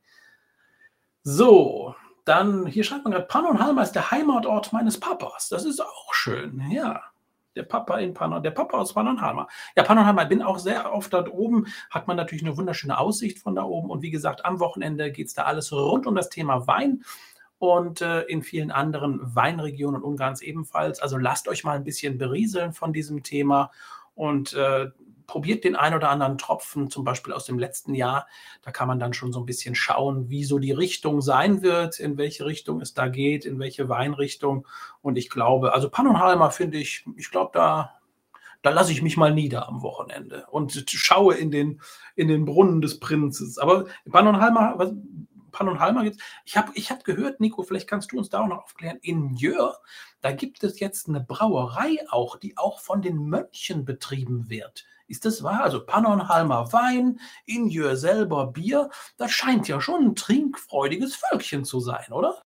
So, 1.23 1.95
dann, 2.25 2.67
hier 2.67 2.83
schreibt 2.83 3.05
man 3.05 3.13
gerade, 3.13 3.25
Pannonhalma 3.25 3.81
ist 3.81 3.93
der 3.93 4.11
Heimatort 4.11 4.71
meines 4.71 4.99
Papas. 4.99 5.49
Das 5.49 5.65
ist 5.65 5.81
auch 5.81 6.13
schön, 6.13 6.61
ja 6.69 7.01
der 7.55 7.63
Papa 7.63 7.97
in 7.97 8.13
Panon, 8.13 8.43
der 8.43 8.51
Papa 8.51 8.77
aus 8.77 8.93
Pannonhalma. 8.93 9.47
Ja, 9.75 9.83
Pannonhalma, 9.83 10.23
ich 10.23 10.29
bin 10.29 10.41
auch 10.41 10.59
sehr 10.59 10.93
oft 10.93 11.13
dort 11.13 11.31
oben, 11.31 11.67
hat 11.89 12.07
man 12.07 12.17
natürlich 12.17 12.43
eine 12.43 12.57
wunderschöne 12.57 12.97
Aussicht 12.97 13.39
von 13.39 13.55
da 13.55 13.63
oben 13.63 13.89
und 13.89 14.01
wie 14.01 14.11
gesagt, 14.11 14.45
am 14.45 14.59
Wochenende 14.59 15.11
geht 15.11 15.27
es 15.27 15.33
da 15.33 15.43
alles 15.43 15.71
rund 15.71 16.07
um 16.07 16.15
das 16.15 16.29
Thema 16.29 16.67
Wein 16.67 17.03
und 17.57 18.01
äh, 18.01 18.21
in 18.23 18.43
vielen 18.43 18.71
anderen 18.71 19.19
Weinregionen 19.35 20.03
Ungarns 20.03 20.41
ebenfalls. 20.41 20.99
Also 20.99 21.17
lasst 21.17 21.47
euch 21.47 21.63
mal 21.63 21.75
ein 21.75 21.83
bisschen 21.83 22.17
berieseln 22.17 22.73
von 22.73 22.93
diesem 22.93 23.23
Thema 23.23 23.71
und 24.13 24.53
äh, 24.53 24.87
probiert 25.27 25.63
den 25.63 25.75
ein 25.75 25.93
oder 25.93 26.09
anderen 26.09 26.37
Tropfen, 26.37 26.89
zum 26.89 27.03
Beispiel 27.03 27.33
aus 27.33 27.45
dem 27.45 27.59
letzten 27.59 27.93
Jahr. 27.93 28.27
Da 28.61 28.71
kann 28.71 28.87
man 28.87 28.99
dann 28.99 29.13
schon 29.13 29.31
so 29.33 29.39
ein 29.39 29.45
bisschen 29.45 29.75
schauen, 29.75 30.29
wie 30.29 30.43
so 30.43 30.59
die 30.59 30.71
Richtung 30.71 31.21
sein 31.21 31.61
wird, 31.61 31.99
in 31.99 32.17
welche 32.17 32.45
Richtung 32.45 32.81
es 32.81 32.93
da 32.93 33.07
geht, 33.07 33.45
in 33.45 33.59
welche 33.59 33.89
Weinrichtung. 33.89 34.67
Und 35.01 35.17
ich 35.17 35.29
glaube, 35.29 35.73
also 35.73 35.89
Pannonhalmer 35.89 36.51
finde 36.51 36.77
ich, 36.77 37.05
ich 37.15 37.31
glaube, 37.31 37.51
da, 37.53 37.95
da 38.61 38.69
lasse 38.69 38.91
ich 38.91 39.01
mich 39.01 39.17
mal 39.17 39.33
nieder 39.33 39.67
am 39.67 39.81
Wochenende 39.81 40.45
und 40.49 40.85
schaue 40.87 41.35
in 41.35 41.51
den, 41.51 41.81
in 42.15 42.27
den 42.27 42.45
Brunnen 42.45 42.81
des 42.81 42.99
Prinzes. 42.99 43.57
Aber 43.57 43.85
Pannonhalmer, 44.09 44.73
was, 44.77 44.93
Pannonhalmer 45.55 46.03
gibt 46.03 46.21
Ich 46.43 46.57
habe 46.57 46.71
ich 46.75 46.91
hab 46.91 47.03
gehört, 47.03 47.39
Nico, 47.39 47.63
vielleicht 47.63 47.87
kannst 47.87 48.11
du 48.11 48.17
uns 48.17 48.29
da 48.29 48.41
auch 48.41 48.47
noch 48.47 48.63
aufklären, 48.63 48.99
in 49.01 49.35
Jör, 49.35 49.77
da 50.21 50.31
gibt 50.31 50.63
es 50.63 50.79
jetzt 50.79 51.07
eine 51.07 51.21
Brauerei 51.21 51.97
auch, 52.09 52.37
die 52.37 52.57
auch 52.57 52.79
von 52.79 53.01
den 53.01 53.17
Mönchen 53.17 53.85
betrieben 53.85 54.49
wird. 54.49 54.85
Ist 55.07 55.25
das 55.25 55.43
wahr? 55.43 55.63
Also 55.63 55.85
Pannonhalmer 55.85 56.71
Wein, 56.73 57.19
Injör 57.45 57.95
selber 57.95 58.47
Bier, 58.47 58.89
das 59.17 59.31
scheint 59.31 59.67
ja 59.67 59.79
schon 59.79 60.03
ein 60.03 60.15
trinkfreudiges 60.15 61.15
Völkchen 61.15 61.63
zu 61.65 61.79
sein, 61.79 62.11
oder? 62.11 62.41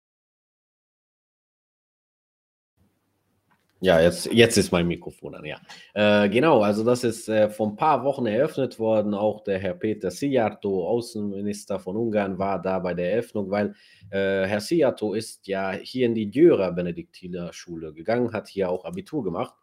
Ja, 3.80 4.00
jetzt, 4.00 4.26
jetzt 4.32 4.56
ist 4.56 4.72
mein 4.72 4.88
Mikrofon 4.88 5.36
an, 5.36 5.44
ja. 5.44 5.60
Äh, 5.94 6.28
genau, 6.30 6.62
also 6.62 6.82
das 6.82 7.04
ist 7.04 7.28
äh, 7.28 7.48
vor 7.48 7.68
ein 7.68 7.76
paar 7.76 8.02
Wochen 8.02 8.26
eröffnet 8.26 8.80
worden. 8.80 9.14
Auch 9.14 9.44
der 9.44 9.60
Herr 9.60 9.74
Peter 9.74 10.10
Sijarto, 10.10 10.84
Außenminister 10.88 11.78
von 11.78 11.96
Ungarn, 11.96 12.38
war 12.40 12.60
da 12.60 12.80
bei 12.80 12.94
der 12.94 13.12
Eröffnung, 13.12 13.50
weil 13.50 13.76
äh, 14.10 14.46
Herr 14.46 14.60
Sijarto 14.60 15.14
ist 15.14 15.46
ja 15.46 15.70
hier 15.70 16.06
in 16.06 16.16
die 16.16 16.28
Djörer 16.28 16.72
Benediktinerschule 16.72 17.92
gegangen, 17.92 18.32
hat 18.32 18.48
hier 18.48 18.68
auch 18.68 18.84
Abitur 18.84 19.22
gemacht 19.22 19.54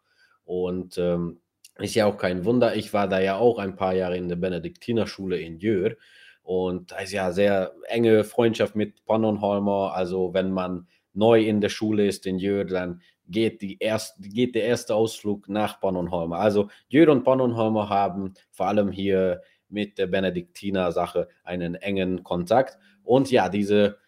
und 0.46 0.96
ähm, 0.96 1.40
ist 1.78 1.94
ja 1.94 2.06
auch 2.06 2.16
kein 2.16 2.44
Wunder. 2.44 2.76
Ich 2.76 2.92
war 2.92 3.08
da 3.08 3.20
ja 3.20 3.36
auch 3.36 3.58
ein 3.58 3.76
paar 3.76 3.94
Jahre 3.94 4.16
in 4.16 4.28
der 4.28 4.36
Benediktinerschule 4.36 5.38
in 5.38 5.58
Jör 5.58 5.96
und 6.42 6.92
da 6.92 6.98
ist 6.98 7.12
ja 7.12 7.32
sehr 7.32 7.74
enge 7.88 8.22
Freundschaft 8.22 8.76
mit 8.76 9.04
Pannonhalmer. 9.04 9.92
Also 9.94 10.32
wenn 10.32 10.52
man 10.52 10.86
neu 11.12 11.42
in 11.42 11.60
der 11.60 11.70
Schule 11.70 12.06
ist 12.06 12.24
in 12.24 12.38
Jör, 12.38 12.64
dann 12.64 13.02
geht, 13.26 13.62
die 13.62 13.78
erst, 13.80 14.14
geht 14.20 14.54
der 14.54 14.64
erste 14.64 14.94
Ausflug 14.94 15.48
nach 15.48 15.80
Pannonhalmer. 15.80 16.38
Also 16.38 16.68
Jör 16.88 17.08
und 17.08 17.24
Pannonhalmer 17.24 17.88
haben 17.88 18.34
vor 18.52 18.68
allem 18.68 18.92
hier 18.92 19.42
mit 19.68 19.98
der 19.98 20.06
Benediktiner-Sache 20.06 21.28
einen 21.42 21.74
engen 21.74 22.22
Kontakt. 22.22 22.78
Und 23.02 23.30
ja, 23.32 23.48
diese 23.48 23.98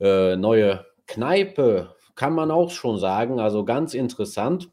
äh, 0.00 0.36
neue 0.36 0.86
Kneipe 1.06 1.94
kann 2.14 2.34
man 2.34 2.50
auch 2.50 2.70
schon 2.70 2.98
sagen, 2.98 3.40
also 3.40 3.64
ganz 3.64 3.92
interessant 3.92 4.70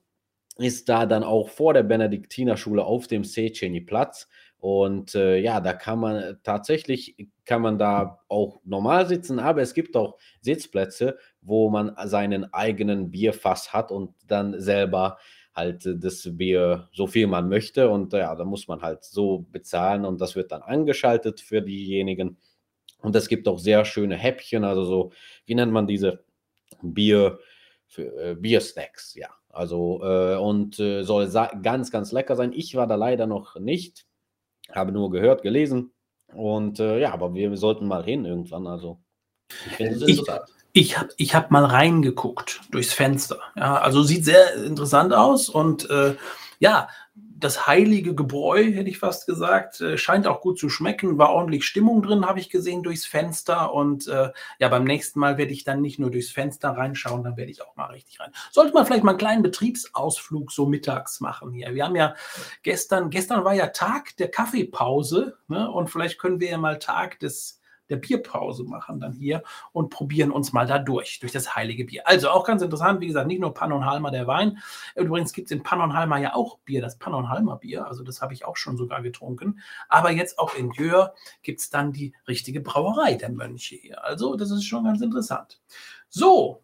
ist 0.58 0.90
da 0.90 1.06
dann 1.06 1.24
auch 1.24 1.50
vor 1.50 1.74
der 1.74 1.84
Benediktinerschule 1.84 2.84
auf 2.84 3.08
dem 3.08 3.24
Seceni-Platz. 3.24 4.28
Und 4.60 5.16
äh, 5.16 5.38
ja, 5.38 5.60
da 5.60 5.74
kann 5.74 6.00
man 6.00 6.38
tatsächlich, 6.44 7.16
kann 7.46 7.64
man 7.64 7.80
da 7.80 8.20
auch 8.28 8.62
normal 8.64 9.08
sitzen, 9.08 9.40
aber 9.40 9.62
es 9.62 9.74
gibt 9.74 9.98
auch 9.98 10.18
Sitzplätze, 10.42 11.18
wo 11.42 11.70
man 11.72 11.96
seinen 12.06 12.54
eigenen 12.54 13.10
Bierfass 13.10 13.74
hat 13.74 13.92
und 13.92 14.14
dann 14.28 14.60
selber 14.60 15.18
halt 15.56 15.90
das 16.04 16.28
Bier 16.38 16.90
so 16.94 17.08
viel 17.08 17.26
man 17.28 17.50
möchte. 17.50 17.90
Und 17.90 18.14
ja, 18.14 18.36
da 18.36 18.46
muss 18.46 18.68
man 18.68 18.82
halt 18.82 19.04
so 19.04 19.48
bezahlen 19.52 20.06
und 20.06 20.22
das 20.22 20.36
wird 20.36 20.52
dann 20.52 20.62
angeschaltet 20.62 21.42
für 21.42 21.62
diejenigen. 21.62 22.38
Und 23.00 23.16
es 23.16 23.28
gibt 23.28 23.48
auch 23.48 23.58
sehr 23.58 23.84
schöne 23.84 24.16
Häppchen, 24.16 24.64
also 24.64 24.86
so, 24.86 25.12
wie 25.46 25.56
nennt 25.56 25.72
man 25.72 25.88
diese 25.88 26.24
Bier, 26.84 27.40
für, 27.88 28.32
äh, 28.32 28.36
Biersnacks, 28.36 29.16
ja. 29.16 29.28
Also, 29.54 30.02
äh, 30.04 30.36
und 30.36 30.80
äh, 30.80 31.04
soll 31.04 31.30
ganz, 31.62 31.92
ganz 31.92 32.12
lecker 32.12 32.36
sein. 32.36 32.54
Ich 32.54 32.76
war 32.76 32.88
da 32.88 32.96
leider 32.96 33.28
noch 33.28 33.56
nicht, 33.60 34.06
habe 34.72 34.92
nur 34.92 35.12
gehört, 35.12 35.42
gelesen. 35.42 35.92
Und 36.34 36.80
äh, 36.80 37.00
ja, 37.00 37.14
aber 37.14 37.34
wir 37.34 37.56
sollten 37.58 37.88
mal 37.88 38.04
hin 38.04 38.26
irgendwann. 38.26 38.68
Also, 38.68 39.00
ich 39.50 39.74
finde 39.74 39.96
es 39.96 40.02
interessant. 40.04 40.50
Ich 40.74 40.98
habe 40.98 41.10
ich 41.18 41.36
hab 41.36 41.52
mal 41.52 41.66
reingeguckt 41.66 42.62
durchs 42.72 42.94
Fenster. 42.94 43.40
Ja, 43.58 43.76
also 43.82 44.04
sieht 44.04 44.24
sehr 44.24 44.56
interessant 44.64 45.14
aus 45.14 45.50
und 45.50 45.90
äh, 45.90 46.16
ja, 46.60 46.88
das 47.44 47.68
heilige 47.68 48.16
Gebräu, 48.16 48.64
hätte 48.72 48.90
ich 48.90 49.00
fast 49.00 49.26
gesagt, 49.26 49.82
äh, 49.82 49.98
scheint 49.98 50.28
auch 50.28 50.42
gut 50.42 50.60
zu 50.60 50.70
schmecken. 50.70 51.18
War 51.18 51.32
ordentlich 51.32 51.66
Stimmung 51.66 52.02
drin, 52.02 52.26
habe 52.26 52.40
ich 52.40 52.50
gesehen 52.50 52.84
durchs 52.84 53.06
Fenster. 53.06 53.74
Und 53.74 54.08
äh, 54.08 54.32
ja, 54.60 54.70
beim 54.70 54.84
nächsten 54.84 55.20
Mal 55.20 55.38
werde 55.38 55.52
ich 55.52 55.64
dann 55.64 55.82
nicht 55.82 56.00
nur 56.00 56.12
durchs 56.12 56.32
Fenster 56.32 56.70
reinschauen, 56.70 57.24
dann 57.24 57.38
werde 57.38 57.52
ich 57.52 57.62
auch 57.62 57.76
mal 57.76 57.88
richtig 57.88 58.20
rein. 58.20 58.32
Sollte 58.52 58.74
man 58.74 58.86
vielleicht 58.86 59.04
mal 59.04 59.12
einen 59.12 59.20
kleinen 59.20 59.44
Betriebsausflug 59.44 60.52
so 60.52 60.66
mittags 60.66 61.20
machen 61.20 61.52
hier. 61.52 61.74
Wir 61.74 61.86
haben 61.86 61.96
ja 61.96 62.16
gestern, 62.64 63.10
gestern 63.10 63.44
war 63.44 63.54
ja 63.54 63.68
Tag 63.68 64.16
der 64.18 64.30
Kaffeepause 64.30 65.38
ne? 65.48 65.70
und 65.70 65.90
vielleicht 65.90 66.20
können 66.20 66.40
wir 66.40 66.50
ja 66.52 66.58
mal 66.58 66.80
Tag 66.80 67.20
des 67.20 67.61
der 67.92 67.98
Bierpause 67.98 68.64
machen 68.64 69.00
dann 69.00 69.14
hier 69.14 69.44
und 69.72 69.90
probieren 69.90 70.32
uns 70.32 70.54
mal 70.54 70.66
da 70.66 70.80
durch, 70.80 71.20
durch 71.20 71.32
das 71.32 71.56
heilige 71.56 71.86
Bier. 71.86 72.08
Also 72.08 72.30
auch 72.30 72.46
ganz 72.46 72.62
interessant, 72.62 73.02
wie 73.02 73.08
gesagt, 73.08 73.28
nicht 73.28 73.42
nur 73.42 73.54
Pannonhalmer 73.54 74.10
der 74.10 74.26
Wein. 74.26 74.58
Übrigens 74.96 75.34
gibt 75.34 75.48
es 75.48 75.52
in 75.52 75.62
Pannonhalmer 75.62 76.18
ja 76.18 76.34
auch 76.34 76.58
Bier, 76.60 76.82
das 76.82 76.98
Pannonhalmer 76.98 77.58
Bier. 77.58 77.86
Also 77.86 78.04
das 78.04 78.22
habe 78.22 78.34
ich 78.34 78.46
auch 78.46 78.58
schon 78.58 78.78
sogar 78.78 79.02
getrunken. 79.02 79.60
Aber 79.90 80.12
jetzt 80.12 80.40
auch 80.40 80.56
in 80.56 80.72
Jör 80.72 81.14
gibt 81.44 81.60
es 81.60 81.70
dann 81.70 81.92
die 81.92 82.14
richtige 82.28 82.62
Brauerei 82.62 83.16
der 83.16 83.30
Mönche 83.30 83.76
hier. 83.76 84.04
Also 84.04 84.36
das 84.36 84.50
ist 84.50 84.66
schon 84.66 84.86
ganz 84.86 85.02
interessant. 85.02 85.62
So, 86.10 86.64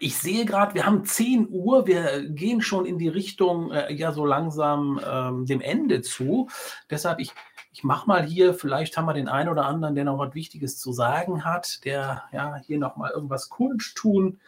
ich 0.00 0.16
sehe 0.16 0.44
gerade, 0.44 0.74
wir 0.74 0.86
haben 0.86 1.04
10 1.04 1.48
Uhr, 1.50 1.86
wir 1.86 2.28
gehen 2.28 2.60
schon 2.60 2.86
in 2.86 2.98
die 2.98 3.08
Richtung 3.08 3.70
äh, 3.70 3.92
ja 3.92 4.12
so 4.12 4.24
langsam 4.24 5.00
ähm, 5.06 5.46
dem 5.46 5.60
Ende 5.60 6.02
zu. 6.02 6.48
Deshalb, 6.90 7.20
ich, 7.20 7.32
ich 7.74 7.82
mache 7.82 8.06
mal 8.06 8.24
hier, 8.24 8.54
vielleicht 8.54 8.96
haben 8.96 9.06
wir 9.06 9.14
den 9.14 9.26
einen 9.26 9.48
oder 9.48 9.66
anderen, 9.66 9.96
der 9.96 10.04
noch 10.04 10.16
was 10.16 10.32
Wichtiges 10.34 10.78
zu 10.78 10.92
sagen 10.92 11.44
hat, 11.44 11.84
der 11.84 12.22
ja 12.32 12.56
hier 12.64 12.78
nochmal 12.78 13.10
irgendwas 13.10 13.48
kundtun 13.48 14.38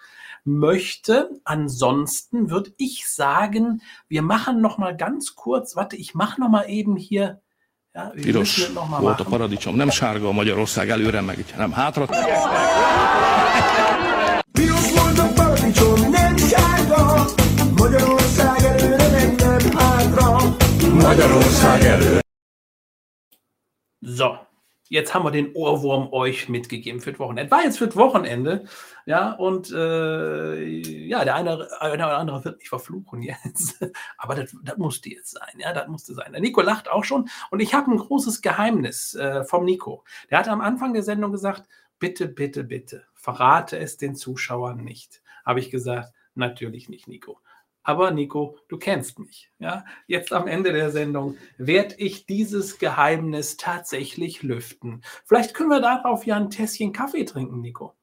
möchte. 0.45 1.31
Ansonsten 1.43 2.51
würde 2.51 2.71
ich 2.77 3.09
sagen, 3.09 3.83
wir 4.07 4.23
machen 4.23 4.61
nochmal 4.61 4.97
ganz 4.97 5.35
kurz, 5.35 5.75
warte, 5.75 5.97
ich 5.97 6.15
mache 6.15 6.41
nochmal 6.41 6.71
eben 6.71 6.97
hier 6.97 7.41
Ja, 7.97 8.13
Piros 8.15 8.71
volt 9.01 9.21
a 9.21 9.25
paradicsom, 9.25 9.77
nem 9.77 9.91
sárga 9.91 10.29
a 10.29 10.33
Magyarország 10.33 10.91
előre, 10.91 11.21
meg 11.21 11.45
nem 11.57 11.73
hátra. 11.73 12.07
Piros 14.53 14.93
volt 14.93 15.19
a 15.19 15.33
paradicsom, 15.35 16.11
nem 16.11 16.37
sárga, 16.37 17.25
Magyarország 17.77 18.63
előre, 18.65 19.09
meg 19.11 19.35
nem 19.39 19.77
hátra. 19.79 20.57
Magyarország 20.93 21.83
előre. 21.83 22.25
So, 24.09 24.39
jetzt 24.89 25.15
haben 25.15 25.25
wir 25.25 25.33
den 25.33 25.53
Ohrwurm 25.55 26.13
euch 26.13 26.49
mitgegeben 26.49 27.01
für 27.01 27.11
das 27.11 27.19
Wochenende. 27.19 27.51
War 27.51 27.65
jetzt 27.65 27.79
für 27.79 27.87
das 27.87 27.97
Wochenende, 27.97 28.65
ja, 29.05 29.33
und 29.33 29.73
äh, 29.73 30.63
ja, 31.09 31.25
der 31.25 31.35
eine, 31.35 31.69
eine 31.81 32.07
oder 32.07 32.19
andere 32.19 32.45
wird 32.45 32.59
mich 32.59 32.69
verfluchen 32.69 33.21
jetzt. 33.21 33.85
Aber 34.17 34.37
das, 34.37 34.55
das 34.63 34.77
musste 34.77 35.11
jetzt 35.11 35.33
sein, 35.33 35.59
ja, 35.59 35.73
das 35.73 35.89
musste 35.89 36.15
sein. 36.15 36.31
Der 36.31 36.41
Nico 36.41 36.61
lacht 36.61 36.89
auch 36.89 37.03
schon 37.03 37.29
und 37.51 37.59
ich 37.59 37.75
habe 37.75 37.91
ein 37.91 37.97
großes 37.97 38.43
Geheimnis 38.43 39.15
äh, 39.15 39.43
vom 39.43 39.65
Nico. 39.65 40.05
Der 40.31 40.39
hat 40.39 40.47
am 40.47 40.61
Anfang 40.61 40.93
der 40.93 41.03
Sendung 41.03 41.33
gesagt, 41.33 41.65
bitte, 41.99 42.29
bitte, 42.29 42.63
bitte, 42.63 43.07
verrate 43.15 43.77
es 43.77 43.97
den 43.97 44.15
Zuschauern 44.15 44.85
nicht. 44.85 45.21
Habe 45.45 45.59
ich 45.59 45.69
gesagt, 45.69 46.13
natürlich 46.37 46.89
nicht, 46.89 47.09
Nico. 47.09 47.41
Aber 47.87 48.11
Nico, 48.11 48.59
du 48.67 48.79
kennst 48.79 49.21
mich. 49.21 49.49
Ja? 49.61 49.85
Jetzt 50.09 50.33
am 50.33 50.49
Ende 50.49 50.73
der 50.73 50.91
Sendung 50.91 51.37
werde 51.57 51.95
ich 51.99 52.27
dieses 52.27 52.79
Geheimnis 52.81 53.57
tatsächlich 53.57 54.43
lüften. 54.43 55.03
Vielleicht 55.25 55.55
können 55.55 55.69
wir 55.71 55.81
darauf 55.81 56.27
ja 56.27 56.35
ein 56.35 56.51
Tässchen 56.51 56.93
Kaffee 56.93 57.25
trinken, 57.25 57.61
Nico. 57.61 57.95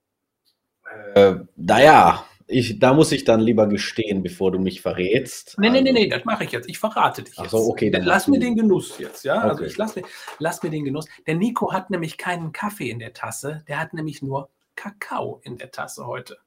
Äh, 1.16 1.36
naja, 1.58 2.24
ich, 2.48 2.80
da 2.80 2.94
muss 2.94 3.12
ich 3.12 3.26
dann 3.26 3.42
lieber 3.42 3.68
gestehen, 3.68 4.24
bevor 4.24 4.54
du 4.54 4.60
mich 4.60 4.80
verrätst. 4.80 5.56
Nee, 5.58 5.70
nee, 5.70 5.82
nee, 5.82 5.90
Also- 5.90 6.00
nee, 6.02 6.08
das 6.08 6.24
mache 6.24 6.46
ich 6.46 6.52
jetzt. 6.54 6.70
Ich 6.70 6.80
verrate 6.80 7.24
dich 7.24 7.34
Ach 7.36 7.42
jetzt. 7.44 7.52
so, 7.52 7.58
okay, 7.58 7.90
dann 7.90 8.04
Lass 8.04 8.30
mir 8.30 8.40
den 8.40 8.56
Genuss 8.56 8.98
jetzt, 9.00 9.26
ja? 9.26 9.36
Also 9.42 9.56
Okay. 9.58 9.66
ich 9.66 9.76
lass 9.76 9.98
mir, 9.98 10.04
lass 10.40 10.64
mir 10.64 10.70
den 10.70 10.86
Genuss. 10.86 11.08
Der 11.28 11.36
Nico 11.36 11.74
hat 11.74 11.90
nämlich 11.90 12.18
keinen 12.18 12.54
Kaffee 12.54 12.90
in 12.90 13.00
der 13.00 13.12
Tasse, 13.14 13.66
der 13.68 13.82
hat 13.82 13.94
nämlich 13.94 14.22
nur 14.22 14.50
Kakao 14.76 15.42
in 15.44 15.58
der 15.58 15.72
Tasse 15.72 16.08
heute. 16.08 16.38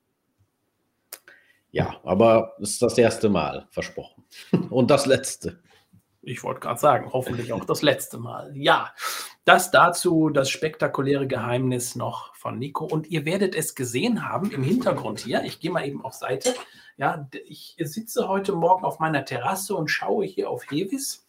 Ja, 1.76 2.00
aber 2.04 2.56
es 2.58 2.70
ist 2.70 2.80
das 2.80 2.96
erste 2.96 3.28
Mal, 3.28 3.66
versprochen. 3.68 4.24
Und 4.70 4.90
das 4.90 5.04
letzte. 5.04 5.60
Ich 6.22 6.42
wollte 6.42 6.60
gerade 6.60 6.80
sagen, 6.80 7.12
hoffentlich 7.12 7.52
auch 7.52 7.66
das 7.66 7.82
letzte 7.82 8.16
Mal. 8.16 8.56
Ja, 8.56 8.94
das 9.44 9.72
dazu 9.72 10.30
das 10.30 10.48
spektakuläre 10.48 11.26
Geheimnis 11.26 11.94
noch 11.94 12.34
von 12.34 12.58
Nico. 12.58 12.86
Und 12.86 13.08
ihr 13.08 13.26
werdet 13.26 13.54
es 13.54 13.74
gesehen 13.74 14.26
haben 14.26 14.50
im 14.52 14.62
Hintergrund 14.62 15.20
hier. 15.20 15.44
Ich 15.44 15.60
gehe 15.60 15.70
mal 15.70 15.86
eben 15.86 16.02
auf 16.02 16.14
Seite. 16.14 16.54
Ja, 16.96 17.28
ich 17.46 17.76
sitze 17.78 18.26
heute 18.26 18.54
Morgen 18.54 18.86
auf 18.86 18.98
meiner 18.98 19.26
Terrasse 19.26 19.74
und 19.74 19.88
schaue 19.88 20.24
hier 20.24 20.48
auf 20.48 20.70
Hevis, 20.70 21.28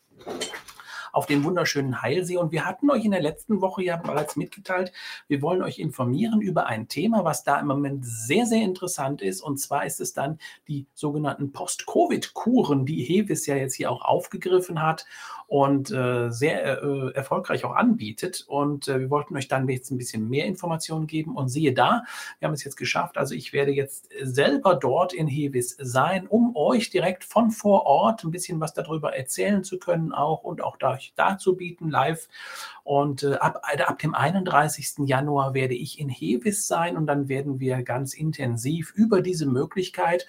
auf 1.17 1.25
den 1.25 1.43
wunderschönen 1.43 2.03
Heilsee. 2.03 2.37
Und 2.37 2.51
wir 2.51 2.65
hatten 2.65 2.91
euch 2.91 3.03
in 3.03 3.09
der 3.09 3.23
letzten 3.23 3.59
Woche 3.59 3.83
ja 3.83 3.97
bereits 3.97 4.35
mitgeteilt, 4.35 4.91
wir 5.27 5.41
wollen 5.41 5.63
euch 5.63 5.79
informieren 5.79 6.41
über 6.41 6.67
ein 6.67 6.87
Thema, 6.87 7.25
was 7.25 7.43
da 7.43 7.59
im 7.59 7.65
Moment 7.65 8.05
sehr, 8.05 8.45
sehr 8.45 8.61
interessant 8.61 9.23
ist. 9.23 9.41
Und 9.41 9.57
zwar 9.57 9.87
ist 9.87 9.99
es 9.99 10.13
dann 10.13 10.37
die 10.67 10.85
sogenannten 10.93 11.51
Post-Covid-Kuren, 11.51 12.85
die 12.85 13.03
Hevis 13.03 13.47
ja 13.47 13.55
jetzt 13.55 13.73
hier 13.73 13.89
auch 13.89 14.05
aufgegriffen 14.05 14.83
hat 14.83 15.07
und 15.47 15.91
äh, 15.91 16.29
sehr 16.29 16.83
äh, 16.83 17.11
erfolgreich 17.13 17.63
auch 17.63 17.75
anbietet. 17.75 18.43
Und 18.47 18.89
äh, 18.89 18.99
wir 18.99 19.09
wollten 19.09 19.35
euch 19.37 19.47
dann 19.47 19.67
jetzt 19.69 19.91
ein 19.91 19.97
bisschen 19.97 20.29
mehr 20.29 20.45
Informationen 20.45 21.07
geben. 21.07 21.35
Und 21.35 21.47
siehe 21.47 21.73
da, 21.73 22.03
wir 22.39 22.47
haben 22.47 22.53
es 22.53 22.65
jetzt 22.65 22.75
geschafft. 22.75 23.17
Also 23.17 23.33
ich 23.33 23.53
werde 23.53 23.71
jetzt 23.71 24.09
selber 24.21 24.75
dort 24.75 25.13
in 25.13 25.27
Hevis 25.27 25.77
sein, 25.79 26.27
um 26.27 26.55
euch 26.55 26.89
direkt 26.89 27.23
von 27.23 27.51
vor 27.51 27.85
Ort 27.85 28.25
ein 28.25 28.31
bisschen 28.31 28.59
was 28.59 28.73
darüber 28.73 29.15
erzählen 29.15 29.63
zu 29.63 29.79
können 29.79 30.11
auch 30.11 30.43
und 30.43 30.61
auch 30.61 30.75
da, 30.75 30.99
dazu 31.15 31.55
bieten 31.55 31.89
live. 31.89 32.27
Und 32.83 33.23
äh, 33.23 33.35
ab, 33.35 33.61
ab 33.63 33.99
dem 33.99 34.15
31. 34.15 35.07
Januar 35.07 35.53
werde 35.53 35.75
ich 35.75 35.99
in 35.99 36.09
Hevis 36.09 36.67
sein 36.67 36.97
und 36.97 37.05
dann 37.05 37.29
werden 37.29 37.61
wir 37.61 37.83
ganz 37.83 38.13
intensiv 38.13 38.91
über 38.95 39.21
diese 39.21 39.45
Möglichkeit, 39.45 40.27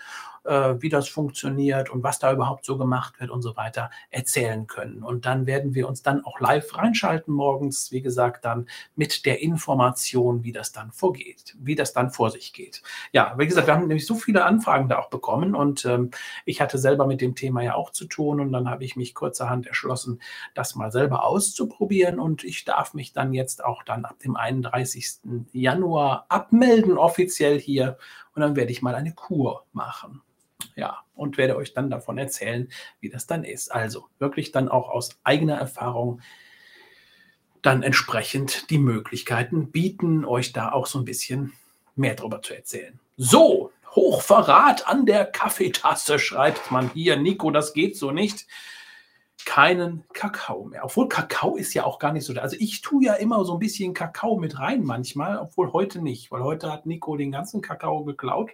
äh, 0.49 0.81
wie 0.81 0.89
das 0.89 1.09
funktioniert 1.09 1.91
und 1.91 2.03
was 2.03 2.19
da 2.19 2.33
überhaupt 2.33 2.65
so 2.65 2.79
gemacht 2.79 3.21
wird 3.21 3.31
und 3.31 3.43
so 3.43 3.57
weiter 3.57 3.91
erzählen 4.11 4.67
können. 4.67 5.03
Und 5.03 5.27
dann 5.27 5.47
werden 5.47 5.75
wir 5.75 5.89
uns 5.89 6.03
dann 6.03 6.25
auch 6.25 6.41
live 6.41 6.77
reinschalten 6.77 7.35
morgens, 7.35 7.93
wie 7.93 8.01
gesagt, 8.01 8.45
dann 8.45 8.67
mit 8.97 9.27
der 9.27 9.43
Information, 9.43 10.45
wie 10.45 10.53
das 10.53 10.73
dann 10.73 10.91
vorgeht, 10.91 11.55
wie 11.61 11.75
das 11.75 11.93
dann 11.93 12.11
vor 12.11 12.31
sich 12.31 12.53
geht. 12.53 12.83
Ja, 13.13 13.35
wie 13.37 13.47
gesagt, 13.47 13.67
wir 13.67 13.75
haben 13.75 13.87
nämlich 13.87 14.07
so 14.07 14.15
viele 14.15 14.45
Anfragen 14.45 14.89
da 14.89 14.99
auch 14.99 15.11
bekommen 15.11 15.55
und 15.55 15.85
ähm, 15.85 16.11
ich 16.47 16.61
hatte 16.61 16.79
selber 16.79 17.07
mit 17.07 17.21
dem 17.21 17.35
Thema 17.35 17.63
ja 17.63 17.75
auch 17.75 17.91
zu 17.91 18.07
tun 18.07 18.41
und 18.41 18.53
dann 18.53 18.71
habe 18.71 18.85
ich 18.85 18.97
mich 18.97 19.15
kurzerhand 19.15 19.67
erschlossen, 19.67 20.21
das 20.55 20.75
mal 20.75 20.91
selber 20.91 21.25
auszuprobieren 21.25 22.19
und 22.19 22.43
ich 22.45 22.65
darf 22.65 22.95
mich 22.95 23.13
dann 23.13 23.35
jetzt 23.35 23.63
auch 23.63 23.83
dann 23.83 24.05
ab 24.07 24.19
dem 24.21 24.37
31. 24.37 25.21
Januar 25.53 26.25
abmelden 26.31 26.97
offiziell 26.97 27.61
hier 27.61 27.99
und 28.35 28.41
dann 28.41 28.57
werde 28.57 28.73
ich 28.73 28.83
mal 28.83 28.95
eine 28.95 29.13
Kur 29.13 29.67
machen. 29.73 30.23
Ja, 30.75 31.03
und 31.15 31.39
werde 31.39 31.57
euch 31.57 31.75
dann 31.75 31.91
davon 31.91 32.19
erzählen, 32.19 32.69
wie 33.01 33.11
das 33.11 33.27
dann 33.27 33.45
ist. 33.45 33.73
Also 33.73 34.09
wirklich 34.19 34.53
dann 34.53 34.69
auch 34.69 34.89
aus 34.89 35.19
eigener 35.25 35.57
Erfahrung 35.57 36.21
dann 37.63 37.83
entsprechend 37.83 38.71
die 38.71 38.79
Möglichkeiten 38.79 39.71
bieten, 39.71 40.25
euch 40.25 40.53
da 40.53 40.73
auch 40.73 40.87
so 40.87 40.99
ein 40.99 41.05
bisschen 41.05 41.53
mehr 41.97 42.15
darüber 42.15 42.41
zu 42.43 42.55
erzählen. 42.55 42.99
So, 43.17 43.73
Hochverrat 43.95 44.87
an 44.87 45.07
der 45.07 45.25
Kaffeetasse, 45.25 46.19
schreibt 46.19 46.71
man 46.71 46.91
hier. 46.91 47.17
Nico, 47.17 47.51
das 47.51 47.73
geht 47.73 47.97
so 47.97 48.13
nicht. 48.13 48.47
Keinen 49.45 50.05
Kakao 50.13 50.65
mehr. 50.65 50.85
Obwohl 50.85 51.09
Kakao 51.09 51.57
ist 51.57 51.75
ja 51.75 51.85
auch 51.85 51.99
gar 51.99 52.13
nicht 52.13 52.25
so. 52.25 52.35
Also 52.35 52.57
ich 52.59 52.83
tue 52.83 53.05
ja 53.05 53.15
immer 53.15 53.45
so 53.45 53.55
ein 53.55 53.59
bisschen 53.59 53.95
Kakao 53.95 54.39
mit 54.39 54.59
rein 54.59 54.85
manchmal, 54.85 55.39
obwohl 55.39 55.73
heute 55.73 56.01
nicht, 56.01 56.31
weil 56.31 56.43
heute 56.43 56.71
hat 56.71 56.87
Nico 56.87 57.17
den 57.17 57.33
ganzen 57.33 57.63
Kakao 57.63 58.05
geklaut 58.05 58.51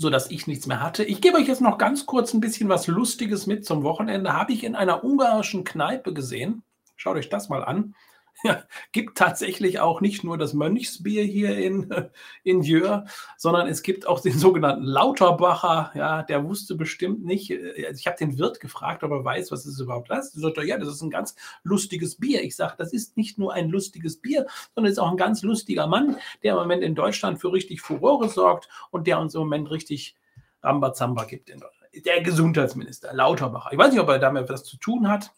so 0.00 0.08
dass 0.08 0.30
ich 0.30 0.46
nichts 0.46 0.66
mehr 0.66 0.80
hatte. 0.80 1.04
Ich 1.04 1.20
gebe 1.20 1.36
euch 1.36 1.46
jetzt 1.46 1.60
noch 1.60 1.76
ganz 1.76 2.06
kurz 2.06 2.32
ein 2.32 2.40
bisschen 2.40 2.70
was 2.70 2.86
Lustiges 2.86 3.46
mit 3.46 3.66
zum 3.66 3.82
Wochenende. 3.82 4.32
Habe 4.32 4.54
ich 4.54 4.64
in 4.64 4.74
einer 4.74 5.04
ungarischen 5.04 5.62
Kneipe 5.62 6.14
gesehen. 6.14 6.62
Schaut 6.96 7.18
euch 7.18 7.28
das 7.28 7.50
mal 7.50 7.62
an. 7.62 7.94
Ja, 8.42 8.62
gibt 8.92 9.18
tatsächlich 9.18 9.80
auch 9.80 10.00
nicht 10.00 10.24
nur 10.24 10.38
das 10.38 10.54
Mönchsbier 10.54 11.22
hier 11.24 11.58
in, 11.58 11.92
in 12.42 12.62
Jör, 12.62 13.04
sondern 13.36 13.66
es 13.66 13.82
gibt 13.82 14.06
auch 14.06 14.20
den 14.20 14.38
sogenannten 14.38 14.84
Lauterbacher. 14.84 15.92
Ja, 15.94 16.22
der 16.22 16.44
wusste 16.44 16.74
bestimmt 16.74 17.22
nicht. 17.24 17.50
äh, 17.50 17.86
Also 17.86 17.98
ich 17.98 18.06
habe 18.06 18.16
den 18.16 18.38
Wirt 18.38 18.60
gefragt, 18.60 19.04
ob 19.04 19.10
er 19.10 19.24
weiß, 19.24 19.52
was 19.52 19.66
ist 19.66 19.78
überhaupt 19.78 20.10
das. 20.10 20.34
Er 20.34 20.40
sagte, 20.40 20.62
ja, 20.64 20.78
das 20.78 20.88
ist 20.88 21.02
ein 21.02 21.10
ganz 21.10 21.36
lustiges 21.64 22.16
Bier. 22.16 22.42
Ich 22.42 22.56
sage, 22.56 22.74
das 22.78 22.92
ist 22.94 23.16
nicht 23.18 23.38
nur 23.38 23.52
ein 23.52 23.68
lustiges 23.68 24.16
Bier, 24.16 24.46
sondern 24.74 24.90
ist 24.90 24.98
auch 24.98 25.10
ein 25.10 25.16
ganz 25.18 25.42
lustiger 25.42 25.86
Mann, 25.86 26.16
der 26.42 26.52
im 26.54 26.60
Moment 26.60 26.82
in 26.82 26.94
Deutschland 26.94 27.40
für 27.40 27.52
richtig 27.52 27.82
Furore 27.82 28.28
sorgt 28.30 28.68
und 28.90 29.06
der 29.06 29.18
uns 29.20 29.34
im 29.34 29.40
Moment 29.40 29.70
richtig 29.70 30.16
Rambazamba 30.62 31.24
gibt 31.24 31.50
in 31.50 31.60
Deutschland. 31.60 32.06
Der 32.06 32.22
Gesundheitsminister 32.22 33.12
Lauterbacher. 33.12 33.70
Ich 33.72 33.78
weiß 33.78 33.90
nicht, 33.92 34.00
ob 34.00 34.08
er 34.08 34.18
damit 34.18 34.48
was 34.48 34.64
zu 34.64 34.76
tun 34.76 35.08
hat. 35.08 35.32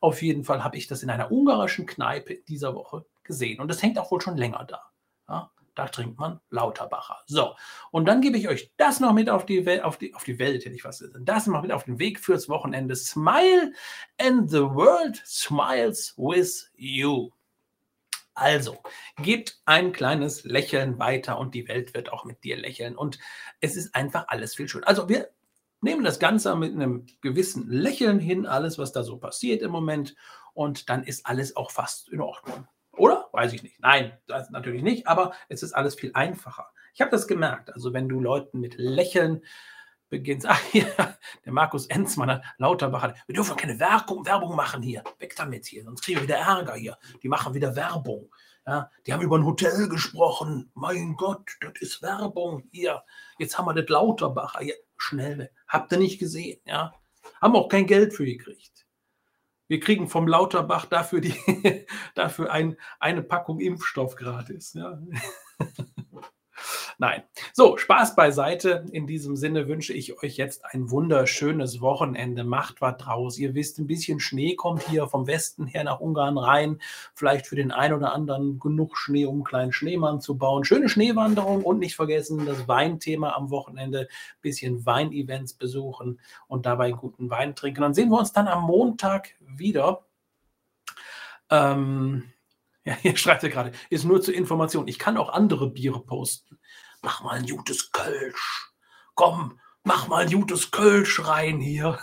Auf 0.00 0.22
jeden 0.22 0.44
Fall 0.44 0.62
habe 0.62 0.76
ich 0.76 0.86
das 0.86 1.02
in 1.02 1.10
einer 1.10 1.32
ungarischen 1.32 1.86
Kneipe 1.86 2.36
dieser 2.36 2.74
Woche 2.74 3.04
gesehen. 3.24 3.60
Und 3.60 3.68
das 3.68 3.82
hängt 3.82 3.98
auch 3.98 4.10
wohl 4.10 4.20
schon 4.20 4.36
länger 4.36 4.64
da. 4.64 4.82
Ja, 5.28 5.50
da 5.74 5.86
trinkt 5.88 6.18
man 6.18 6.40
Lauterbacher. 6.50 7.18
So, 7.26 7.54
und 7.90 8.06
dann 8.06 8.20
gebe 8.20 8.36
ich 8.38 8.48
euch 8.48 8.72
das 8.76 9.00
noch 9.00 9.12
mit 9.12 9.28
auf 9.30 9.46
die, 9.46 9.66
Wel 9.66 9.82
auf 9.82 9.98
die, 9.98 10.14
auf 10.14 10.24
die 10.24 10.38
Welt, 10.38 10.64
hätte 10.64 10.74
ich 10.74 10.84
was 10.84 11.00
gesagt. 11.00 11.28
Das 11.28 11.46
noch 11.46 11.62
mit 11.62 11.72
auf 11.72 11.84
den 11.84 11.98
Weg 11.98 12.20
fürs 12.20 12.48
Wochenende. 12.48 12.96
Smile 12.96 13.72
and 14.18 14.50
the 14.50 14.62
world 14.62 15.22
smiles 15.26 16.14
with 16.16 16.70
you. 16.74 17.30
Also, 18.34 18.78
gebt 19.16 19.60
ein 19.64 19.92
kleines 19.92 20.44
Lächeln 20.44 21.00
weiter 21.00 21.38
und 21.40 21.56
die 21.56 21.66
Welt 21.66 21.92
wird 21.94 22.12
auch 22.12 22.24
mit 22.24 22.44
dir 22.44 22.56
lächeln. 22.56 22.96
Und 22.96 23.18
es 23.60 23.76
ist 23.76 23.96
einfach 23.96 24.26
alles 24.28 24.54
viel 24.54 24.68
schöner. 24.68 24.86
Also, 24.86 25.08
wir 25.08 25.30
nehmen 25.80 26.04
das 26.04 26.18
Ganze 26.18 26.54
mit 26.56 26.74
einem 26.74 27.06
gewissen 27.20 27.68
Lächeln 27.68 28.18
hin, 28.18 28.46
alles, 28.46 28.78
was 28.78 28.92
da 28.92 29.02
so 29.02 29.18
passiert 29.18 29.62
im 29.62 29.70
Moment. 29.70 30.14
Und 30.54 30.88
dann 30.88 31.04
ist 31.04 31.26
alles 31.26 31.56
auch 31.56 31.70
fast 31.70 32.08
in 32.08 32.20
Ordnung. 32.20 32.66
Oder? 32.96 33.28
Weiß 33.32 33.52
ich 33.52 33.62
nicht. 33.62 33.80
Nein, 33.80 34.18
das 34.26 34.50
natürlich 34.50 34.82
nicht, 34.82 35.06
aber 35.06 35.32
es 35.48 35.62
ist 35.62 35.72
alles 35.72 35.94
viel 35.94 36.10
einfacher. 36.14 36.66
Ich 36.94 37.00
habe 37.00 37.10
das 37.10 37.28
gemerkt. 37.28 37.72
Also 37.72 37.92
wenn 37.92 38.08
du 38.08 38.20
Leuten 38.20 38.58
mit 38.58 38.74
Lächeln 38.76 39.44
beginnst, 40.08 40.46
ach 40.48 40.60
ja, 40.72 40.84
der 41.44 41.52
Markus 41.52 41.86
Enzmann, 41.86 42.42
Lauterbach, 42.58 43.14
wir 43.26 43.34
dürfen 43.34 43.56
keine 43.56 43.78
Werbung, 43.78 44.26
Werbung 44.26 44.56
machen 44.56 44.82
hier. 44.82 45.04
Weg 45.18 45.36
damit 45.36 45.66
hier, 45.66 45.84
sonst 45.84 46.02
kriegen 46.02 46.18
wir 46.18 46.24
wieder 46.24 46.38
Ärger 46.38 46.74
hier. 46.74 46.98
Die 47.22 47.28
machen 47.28 47.54
wieder 47.54 47.76
Werbung. 47.76 48.34
Ja, 48.66 48.90
die 49.06 49.14
haben 49.14 49.22
über 49.22 49.38
ein 49.38 49.46
Hotel 49.46 49.88
gesprochen. 49.88 50.70
Mein 50.74 51.14
Gott, 51.16 51.56
das 51.60 51.72
ist 51.80 52.02
Werbung 52.02 52.64
hier. 52.70 53.02
Jetzt 53.38 53.56
haben 53.56 53.64
wir 53.64 53.74
das 53.74 53.88
Lauterbacher. 53.88 54.60
Schnell 54.98 55.38
weg. 55.38 55.52
Habt 55.66 55.92
ihr 55.92 55.98
nicht 55.98 56.18
gesehen, 56.18 56.60
ja? 56.66 56.92
Haben 57.40 57.56
auch 57.56 57.68
kein 57.68 57.86
Geld 57.86 58.12
für 58.12 58.24
gekriegt. 58.24 58.86
Wir 59.68 59.80
kriegen 59.80 60.08
vom 60.08 60.26
Lauterbach 60.26 60.86
dafür, 60.86 61.20
die, 61.20 61.34
dafür 62.14 62.50
ein, 62.50 62.76
eine 63.00 63.22
Packung 63.22 63.60
Impfstoff 63.60 64.16
gratis. 64.16 64.74
Ja. 64.74 65.00
Nein. 66.98 67.22
So, 67.52 67.76
Spaß 67.76 68.16
beiseite. 68.16 68.84
In 68.92 69.06
diesem 69.06 69.36
Sinne 69.36 69.68
wünsche 69.68 69.92
ich 69.92 70.22
euch 70.22 70.36
jetzt 70.36 70.64
ein 70.64 70.90
wunderschönes 70.90 71.80
Wochenende. 71.80 72.44
Macht 72.44 72.80
was 72.80 72.96
draus. 72.96 73.38
Ihr 73.38 73.54
wisst, 73.54 73.78
ein 73.78 73.86
bisschen 73.86 74.20
Schnee 74.20 74.54
kommt 74.54 74.82
hier 74.88 75.06
vom 75.06 75.26
Westen 75.26 75.66
her 75.66 75.84
nach 75.84 76.00
Ungarn 76.00 76.38
rein. 76.38 76.80
Vielleicht 77.14 77.46
für 77.46 77.56
den 77.56 77.70
einen 77.70 77.94
oder 77.94 78.12
anderen 78.12 78.58
genug 78.58 78.96
Schnee, 78.96 79.26
um 79.26 79.36
einen 79.36 79.44
kleinen 79.44 79.72
Schneemann 79.72 80.20
zu 80.20 80.36
bauen. 80.36 80.64
Schöne 80.64 80.88
Schneewanderung 80.88 81.62
und 81.62 81.78
nicht 81.78 81.96
vergessen 81.96 82.46
das 82.46 82.68
Weinthema 82.68 83.34
am 83.34 83.50
Wochenende. 83.50 84.08
Bisschen 84.40 84.84
Weinevents 84.86 85.54
besuchen 85.54 86.20
und 86.46 86.66
dabei 86.66 86.90
guten 86.92 87.30
Wein 87.30 87.54
trinken. 87.54 87.82
Dann 87.82 87.94
sehen 87.94 88.10
wir 88.10 88.18
uns 88.18 88.32
dann 88.32 88.48
am 88.48 88.64
Montag 88.64 89.34
wieder. 89.40 90.04
Ähm, 91.50 92.24
ja, 92.88 92.96
hier 93.00 93.16
schreibt 93.16 93.42
er 93.42 93.50
gerade, 93.50 93.72
ist 93.90 94.04
nur 94.04 94.20
zur 94.20 94.34
Information. 94.34 94.88
Ich 94.88 94.98
kann 94.98 95.16
auch 95.16 95.32
andere 95.32 95.70
Biere 95.70 96.00
posten 96.00 96.58
mach 97.02 97.22
mal 97.22 97.36
ein 97.36 97.46
gutes 97.46 97.92
Kölsch. 97.92 98.72
Komm, 99.14 99.58
mach 99.84 100.08
mal 100.08 100.24
ein 100.24 100.30
gutes 100.30 100.70
Kölsch 100.70 101.26
rein 101.26 101.60
hier. 101.60 101.98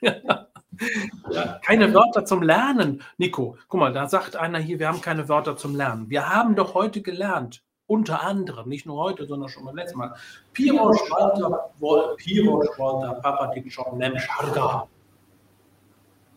ja, 0.00 1.58
keine 1.62 1.92
Wörter 1.94 2.24
zum 2.24 2.42
Lernen. 2.42 3.02
Nico, 3.18 3.56
guck 3.68 3.80
mal, 3.80 3.92
da 3.92 4.08
sagt 4.08 4.36
einer 4.36 4.58
hier, 4.58 4.78
wir 4.78 4.88
haben 4.88 5.00
keine 5.00 5.28
Wörter 5.28 5.56
zum 5.56 5.74
Lernen. 5.74 6.10
Wir 6.10 6.28
haben 6.28 6.54
doch 6.54 6.74
heute 6.74 7.02
gelernt, 7.02 7.62
unter 7.86 8.22
anderem, 8.22 8.68
nicht 8.68 8.86
nur 8.86 8.98
heute, 8.98 9.26
sondern 9.26 9.48
schon 9.48 9.64
beim 9.64 9.76
letzten 9.76 9.98
Mal, 9.98 10.14
Pirosch, 10.52 11.00
Walter, 11.10 11.70
Pirosch, 12.16 12.78
Walter, 12.78 13.14
Papa, 13.20 13.52
die 13.54 13.70
schon 13.70 13.98
Nemscharga. 13.98 14.88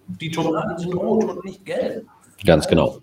Die 0.07 0.31
Tomaten 0.31 0.77
sind 0.77 0.93
rot 0.93 1.25
und 1.25 1.43
nicht 1.43 1.65
gelb. 1.65 2.07
Ganz 2.45 2.67
genau. 2.67 3.01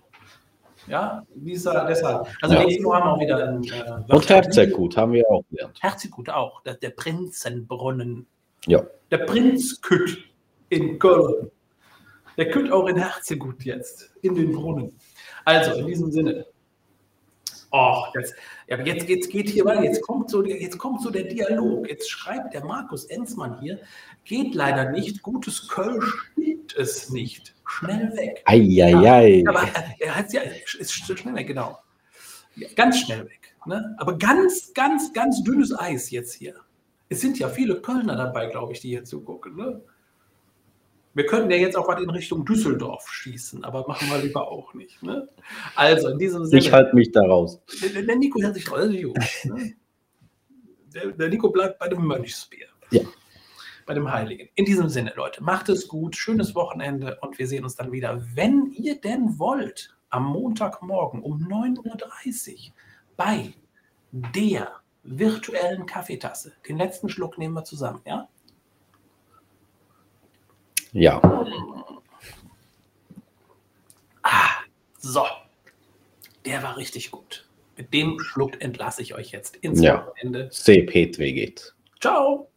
Ja, 0.86 1.24
dieser, 1.34 1.86
deshalb. 1.86 2.26
Also 2.42 2.54
ja. 2.54 2.66
wir 2.66 2.92
haben 2.92 3.08
auch 3.08 3.20
wieder 3.20 3.48
ein, 3.48 3.64
äh, 3.64 4.14
Und 4.14 4.28
Herzeggut 4.28 4.96
haben 4.96 5.12
wir 5.12 5.28
auch 5.30 5.42
gelernt. 5.50 5.78
Herzeggut 5.80 6.28
auch, 6.28 6.62
der, 6.62 6.74
der 6.74 6.90
Prinzenbrunnen. 6.90 8.26
Ja. 8.66 8.84
Der 9.10 9.18
Prinzkütt 9.18 10.18
in 10.68 10.98
Köln. 10.98 11.50
Der 12.36 12.50
kütt 12.50 12.70
auch 12.72 12.86
in 12.88 12.96
Herzeggut 12.96 13.62
jetzt, 13.64 14.12
in 14.22 14.34
den 14.34 14.52
Brunnen. 14.52 14.92
Also, 15.44 15.72
in 15.78 15.86
diesem 15.86 16.10
Sinne. 16.10 16.46
Oh, 17.70 18.04
jetzt, 18.14 18.34
ja, 18.68 18.80
jetzt, 18.80 19.08
jetzt 19.08 19.30
geht 19.30 19.48
hier 19.48 19.64
weiter, 19.64 19.82
jetzt 19.82 20.02
kommt, 20.02 20.30
so, 20.30 20.44
jetzt 20.44 20.78
kommt 20.78 21.02
so 21.02 21.10
der 21.10 21.24
Dialog. 21.24 21.88
Jetzt 21.88 22.08
schreibt 22.08 22.54
der 22.54 22.64
Markus 22.64 23.04
Enzmann 23.06 23.60
hier, 23.60 23.80
geht 24.24 24.54
leider 24.54 24.90
nicht, 24.90 25.22
gutes 25.22 25.68
Kölsch 25.68 26.32
gibt 26.64 26.78
es 26.78 27.10
nicht 27.10 27.54
schnell 27.66 28.10
weg. 28.16 28.42
Eieiei. 28.46 29.42
Ja, 29.44 29.50
aber 29.50 29.68
er 29.98 30.16
hat 30.16 30.32
ja, 30.32 30.40
ist 30.78 30.92
schnell 30.92 31.34
weg, 31.34 31.46
genau. 31.46 31.78
Ja, 32.56 32.68
ganz 32.74 33.00
schnell 33.00 33.24
weg. 33.26 33.54
Ne? 33.66 33.94
Aber 33.98 34.16
ganz, 34.16 34.72
ganz, 34.72 35.12
ganz 35.12 35.42
dünnes 35.42 35.78
Eis 35.78 36.10
jetzt 36.10 36.32
hier. 36.32 36.54
Es 37.10 37.20
sind 37.20 37.38
ja 37.38 37.48
viele 37.48 37.82
Kölner 37.82 38.16
dabei, 38.16 38.46
glaube 38.46 38.72
ich, 38.72 38.80
die 38.80 38.88
hier 38.88 39.04
zugucken. 39.04 39.56
Ne? 39.56 39.82
Wir 41.12 41.26
könnten 41.26 41.50
ja 41.50 41.58
jetzt 41.58 41.76
auch 41.76 41.86
was 41.86 42.02
in 42.02 42.08
Richtung 42.08 42.46
Düsseldorf 42.46 43.06
schießen, 43.08 43.62
aber 43.64 43.86
machen 43.86 44.08
wir 44.08 44.18
lieber 44.18 44.48
auch 44.48 44.72
nicht. 44.72 45.02
Ne? 45.02 45.28
Also 45.74 46.08
in 46.08 46.18
diesem 46.18 46.46
Sinne. 46.46 46.60
Ich 46.60 46.72
halte 46.72 46.94
mich 46.94 47.12
da 47.12 47.20
raus. 47.20 47.60
Der, 47.82 48.02
der 48.02 48.16
Nico 48.16 48.40
hält 48.40 48.54
sich 48.54 48.70
raus. 48.70 48.88
Ne? 48.88 49.74
Der, 50.94 51.08
der 51.12 51.28
Nico 51.28 51.50
bleibt 51.50 51.78
bei 51.78 51.88
dem 51.88 52.06
Mönchsbier. 52.06 52.68
Ja 52.90 53.02
bei 53.86 53.94
dem 53.94 54.10
Heiligen. 54.10 54.48
In 54.54 54.64
diesem 54.64 54.88
Sinne, 54.88 55.12
Leute, 55.16 55.42
macht 55.42 55.68
es 55.68 55.88
gut, 55.88 56.16
schönes 56.16 56.54
Wochenende 56.54 57.18
und 57.20 57.38
wir 57.38 57.46
sehen 57.46 57.64
uns 57.64 57.76
dann 57.76 57.92
wieder, 57.92 58.22
wenn 58.34 58.66
ihr 58.72 59.00
denn 59.00 59.38
wollt, 59.38 59.94
am 60.10 60.26
Montagmorgen 60.26 61.22
um 61.22 61.38
9.30 61.46 62.68
Uhr 62.68 62.74
bei 63.16 63.52
der 64.12 64.72
virtuellen 65.02 65.86
Kaffeetasse. 65.86 66.52
Den 66.68 66.78
letzten 66.78 67.08
Schluck 67.08 67.36
nehmen 67.36 67.54
wir 67.54 67.64
zusammen, 67.64 68.00
ja? 68.06 68.28
Ja. 70.92 71.20
Ah, 74.22 74.50
so. 74.98 75.24
Der 76.44 76.62
war 76.62 76.76
richtig 76.76 77.10
gut. 77.10 77.48
Mit 77.76 77.92
dem 77.92 78.20
Schluck 78.20 78.62
entlasse 78.62 79.02
ich 79.02 79.14
euch 79.14 79.32
jetzt 79.32 79.56
ins 79.56 79.80
ja. 79.80 80.06
Wochenende. 80.06 80.48
CP 80.50 81.06
geht. 81.32 81.74
Ciao. 82.00 82.48